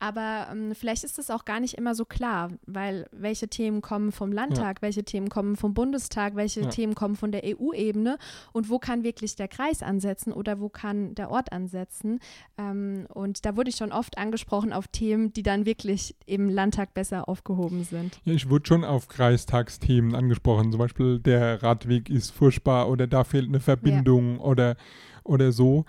Aber 0.04 0.48
ähm, 0.52 0.74
vielleicht 0.74 1.02
ist 1.04 1.18
es 1.18 1.30
auch 1.30 1.46
gar 1.46 1.60
nicht 1.60 1.78
immer 1.78 1.94
so 1.94 2.04
klar, 2.04 2.50
weil 2.66 3.06
welche 3.10 3.48
Themen 3.48 3.80
kommen 3.80 4.12
vom 4.12 4.32
Landtag, 4.32 4.78
ja. 4.78 4.82
welche 4.82 5.02
Themen 5.02 5.30
kommen 5.30 5.56
vom 5.56 5.72
Bundestag, 5.72 6.36
welche 6.36 6.60
ja. 6.60 6.68
Themen 6.68 6.94
kommen 6.94 7.16
von 7.16 7.32
der 7.32 7.42
EU-Ebene 7.44 8.18
und 8.52 8.68
wo 8.68 8.78
kann 8.78 9.02
wirklich 9.02 9.34
der 9.36 9.48
Kreis 9.48 9.82
ansetzen 9.82 10.34
oder 10.34 10.60
wo 10.60 10.68
kann 10.68 11.14
der 11.14 11.30
Ort 11.30 11.52
ansetzen. 11.52 12.20
Ähm, 12.58 13.06
und 13.14 13.46
da 13.46 13.56
wurde 13.56 13.70
ich 13.70 13.76
schon 13.76 13.92
oft 13.92 14.18
angesprochen 14.18 14.74
auf 14.74 14.88
Themen, 14.88 15.32
die 15.32 15.42
dann 15.42 15.64
wirklich 15.64 16.14
im 16.26 16.50
Landtag 16.50 16.92
besser 16.92 17.26
aufgehoben 17.26 17.84
sind. 17.84 18.20
Ja, 18.24 18.34
ich 18.34 18.50
wurde 18.50 18.66
schon 18.66 18.84
auf 18.84 19.08
Kreistagsthemen 19.08 20.14
angesprochen, 20.14 20.70
zum 20.70 20.80
Beispiel 20.80 21.18
der 21.18 21.62
Radweg 21.62 22.10
ist 22.10 22.30
furchtbar 22.30 22.90
oder 22.90 23.06
da 23.06 23.24
fehlt 23.24 23.48
eine 23.48 23.60
Verbindung 23.76 24.36
ja. 24.36 24.40
oder, 24.42 24.76
oder 25.24 25.52
so. 25.52 25.84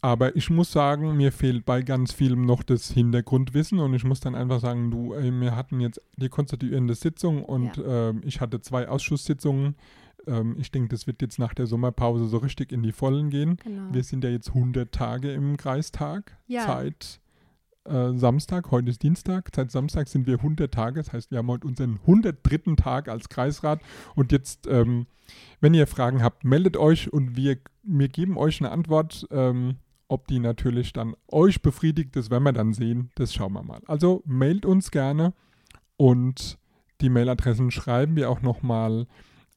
Aber 0.00 0.36
ich 0.36 0.50
muss 0.50 0.70
sagen, 0.70 1.16
mir 1.16 1.32
fehlt 1.32 1.64
bei 1.64 1.80
ganz 1.80 2.12
vielem 2.12 2.44
noch 2.44 2.62
das 2.62 2.90
Hintergrundwissen 2.90 3.78
und 3.78 3.94
ich 3.94 4.04
muss 4.04 4.20
dann 4.20 4.34
einfach 4.34 4.60
sagen, 4.60 4.90
du, 4.90 5.14
ey, 5.14 5.30
wir 5.30 5.56
hatten 5.56 5.80
jetzt 5.80 5.98
die 6.16 6.28
konstituierende 6.28 6.94
Sitzung 6.94 7.42
und 7.42 7.78
ja. 7.78 8.10
äh, 8.10 8.14
ich 8.22 8.42
hatte 8.42 8.60
zwei 8.60 8.86
Ausschusssitzungen. 8.86 9.76
Ähm, 10.26 10.56
ich 10.58 10.70
denke, 10.70 10.90
das 10.90 11.06
wird 11.06 11.22
jetzt 11.22 11.38
nach 11.38 11.54
der 11.54 11.66
Sommerpause 11.66 12.26
so 12.26 12.36
richtig 12.36 12.70
in 12.70 12.82
die 12.82 12.92
Vollen 12.92 13.30
gehen. 13.30 13.56
Genau. 13.64 13.94
Wir 13.94 14.04
sind 14.04 14.24
ja 14.24 14.30
jetzt 14.30 14.48
100 14.48 14.92
Tage 14.92 15.32
im 15.32 15.56
Kreistag. 15.56 16.36
Ja. 16.48 16.66
Seit 16.66 17.20
äh, 17.84 18.12
Samstag, 18.16 18.70
heute 18.70 18.90
ist 18.90 19.02
Dienstag, 19.02 19.50
seit 19.54 19.70
Samstag 19.70 20.08
sind 20.08 20.26
wir 20.26 20.36
100 20.36 20.72
Tage. 20.72 21.00
Das 21.00 21.12
heißt, 21.12 21.30
wir 21.30 21.38
haben 21.38 21.48
heute 21.48 21.66
unseren 21.66 21.98
103. 22.02 22.76
Tag 22.76 23.08
als 23.08 23.28
Kreisrat. 23.28 23.80
Und 24.14 24.32
jetzt, 24.32 24.66
ähm, 24.66 25.06
wenn 25.60 25.74
ihr 25.74 25.86
Fragen 25.86 26.22
habt, 26.22 26.44
meldet 26.44 26.76
euch 26.76 27.12
und 27.12 27.36
wir, 27.36 27.58
wir 27.82 28.08
geben 28.08 28.36
euch 28.36 28.60
eine 28.60 28.70
Antwort. 28.70 29.26
Ähm, 29.30 29.76
ob 30.08 30.26
die 30.26 30.38
natürlich 30.38 30.92
dann 30.92 31.14
euch 31.28 31.62
befriedigt, 31.62 32.14
das 32.14 32.30
werden 32.30 32.44
wir 32.44 32.52
dann 32.52 32.74
sehen. 32.74 33.10
Das 33.14 33.32
schauen 33.32 33.54
wir 33.54 33.62
mal. 33.62 33.80
Also 33.86 34.22
mailt 34.26 34.66
uns 34.66 34.90
gerne 34.90 35.32
und 35.96 36.58
die 37.00 37.08
Mailadressen 37.08 37.70
schreiben 37.70 38.14
wir 38.16 38.30
auch 38.30 38.42
nochmal 38.42 39.06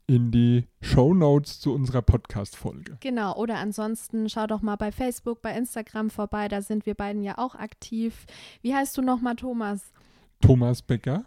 in 0.07 0.31
die 0.31 0.65
Show 0.81 1.13
Notes 1.13 1.59
zu 1.59 1.73
unserer 1.73 2.01
Podcast-Folge. 2.01 2.97
Genau, 3.01 3.35
oder 3.35 3.57
ansonsten 3.57 4.29
schau 4.29 4.47
doch 4.47 4.61
mal 4.61 4.77
bei 4.77 4.91
Facebook, 4.91 5.41
bei 5.41 5.55
Instagram 5.55 6.09
vorbei, 6.09 6.47
da 6.47 6.61
sind 6.61 6.85
wir 6.85 6.95
beiden 6.95 7.23
ja 7.23 7.37
auch 7.37 7.55
aktiv. 7.55 8.25
Wie 8.61 8.73
heißt 8.73 8.97
du 8.97 9.01
nochmal, 9.01 9.35
Thomas? 9.35 9.91
Thomas 10.41 10.81
Becker. 10.81 11.25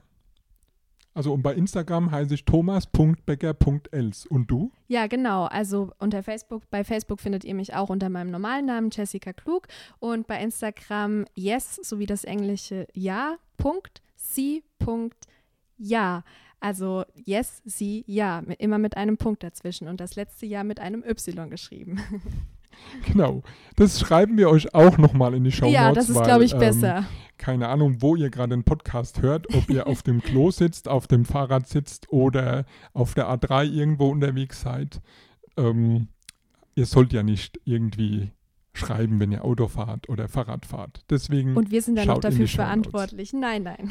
Also 1.12 1.32
und 1.32 1.42
bei 1.42 1.54
Instagram 1.54 2.10
heiße 2.10 2.34
ich 2.34 2.44
thomas.becker.els. 2.44 4.26
Und 4.26 4.50
du? 4.50 4.70
Ja, 4.88 5.06
genau. 5.08 5.44
Also 5.46 5.90
unter 5.98 6.22
Facebook, 6.22 6.62
bei 6.70 6.84
Facebook 6.84 7.20
findet 7.20 7.44
ihr 7.44 7.54
mich 7.54 7.74
auch 7.74 7.90
unter 7.90 8.08
meinem 8.08 8.30
normalen 8.30 8.66
Namen 8.66 8.90
Jessica 8.90 9.32
Klug 9.32 9.66
und 9.98 10.26
bei 10.26 10.40
Instagram 10.40 11.26
yes 11.34 11.76
sowie 11.82 12.06
das 12.06 12.24
englische 12.24 12.86
ja. 12.94 13.36
Punkt, 13.56 14.02
sie. 14.16 14.62
Punkt, 14.78 15.26
ja. 15.76 16.22
Also 16.60 17.04
yes, 17.14 17.62
sie, 17.64 18.04
ja, 18.06 18.42
mit, 18.46 18.60
immer 18.60 18.78
mit 18.78 18.96
einem 18.96 19.16
Punkt 19.16 19.42
dazwischen 19.42 19.88
und 19.88 20.00
das 20.00 20.14
letzte 20.14 20.46
Jahr 20.46 20.64
mit 20.64 20.78
einem 20.78 21.02
Y 21.02 21.50
geschrieben. 21.50 22.00
Genau. 23.06 23.42
Das 23.76 24.00
schreiben 24.00 24.38
wir 24.38 24.48
euch 24.48 24.74
auch 24.74 24.96
nochmal 24.96 25.34
in 25.34 25.44
die 25.44 25.52
Show 25.52 25.66
Notes. 25.66 25.74
Ja, 25.74 25.92
das 25.92 26.08
ist, 26.08 26.22
glaube 26.22 26.44
ich, 26.44 26.54
ähm, 26.54 26.60
besser. 26.60 27.04
Keine 27.36 27.68
Ahnung, 27.68 28.00
wo 28.00 28.16
ihr 28.16 28.30
gerade 28.30 28.56
den 28.56 28.64
Podcast 28.64 29.22
hört, 29.22 29.52
ob 29.54 29.68
ihr 29.68 29.86
auf 29.86 30.02
dem 30.02 30.22
Klo 30.22 30.50
sitzt, 30.50 30.88
auf 30.88 31.06
dem 31.06 31.24
Fahrrad 31.24 31.68
sitzt 31.68 32.10
oder 32.10 32.64
auf 32.94 33.14
der 33.14 33.28
A3 33.28 33.64
irgendwo 33.64 34.08
unterwegs 34.08 34.62
seid. 34.62 35.00
Ähm, 35.56 36.08
ihr 36.74 36.86
sollt 36.86 37.12
ja 37.12 37.22
nicht 37.22 37.60
irgendwie 37.64 38.30
schreiben, 38.72 39.20
wenn 39.20 39.32
ihr 39.32 39.44
Auto 39.44 39.68
fahrt 39.68 40.08
oder 40.08 40.28
Fahrrad 40.28 40.66
fahrt. 40.66 41.04
Deswegen 41.10 41.56
Und 41.56 41.70
wir 41.70 41.82
sind 41.82 41.96
dann 41.96 42.06
noch 42.06 42.18
dafür 42.18 42.46
verantwortlich. 42.46 43.32
Nein, 43.32 43.64
nein. 43.64 43.90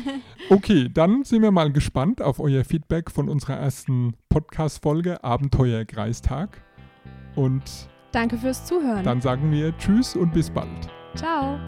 okay, 0.50 0.88
dann 0.92 1.24
sind 1.24 1.42
wir 1.42 1.50
mal 1.50 1.72
gespannt 1.72 2.22
auf 2.22 2.40
euer 2.40 2.64
Feedback 2.64 3.10
von 3.10 3.28
unserer 3.28 3.56
ersten 3.56 4.14
Podcast-Folge 4.28 5.24
Abenteuer 5.24 5.84
Kreistag. 5.84 6.62
Und 7.34 7.88
Danke 8.12 8.38
fürs 8.38 8.64
Zuhören. 8.64 9.04
Dann 9.04 9.20
sagen 9.20 9.50
wir 9.52 9.76
Tschüss 9.78 10.16
und 10.16 10.32
bis 10.32 10.50
bald. 10.50 10.88
Ciao. 11.14 11.58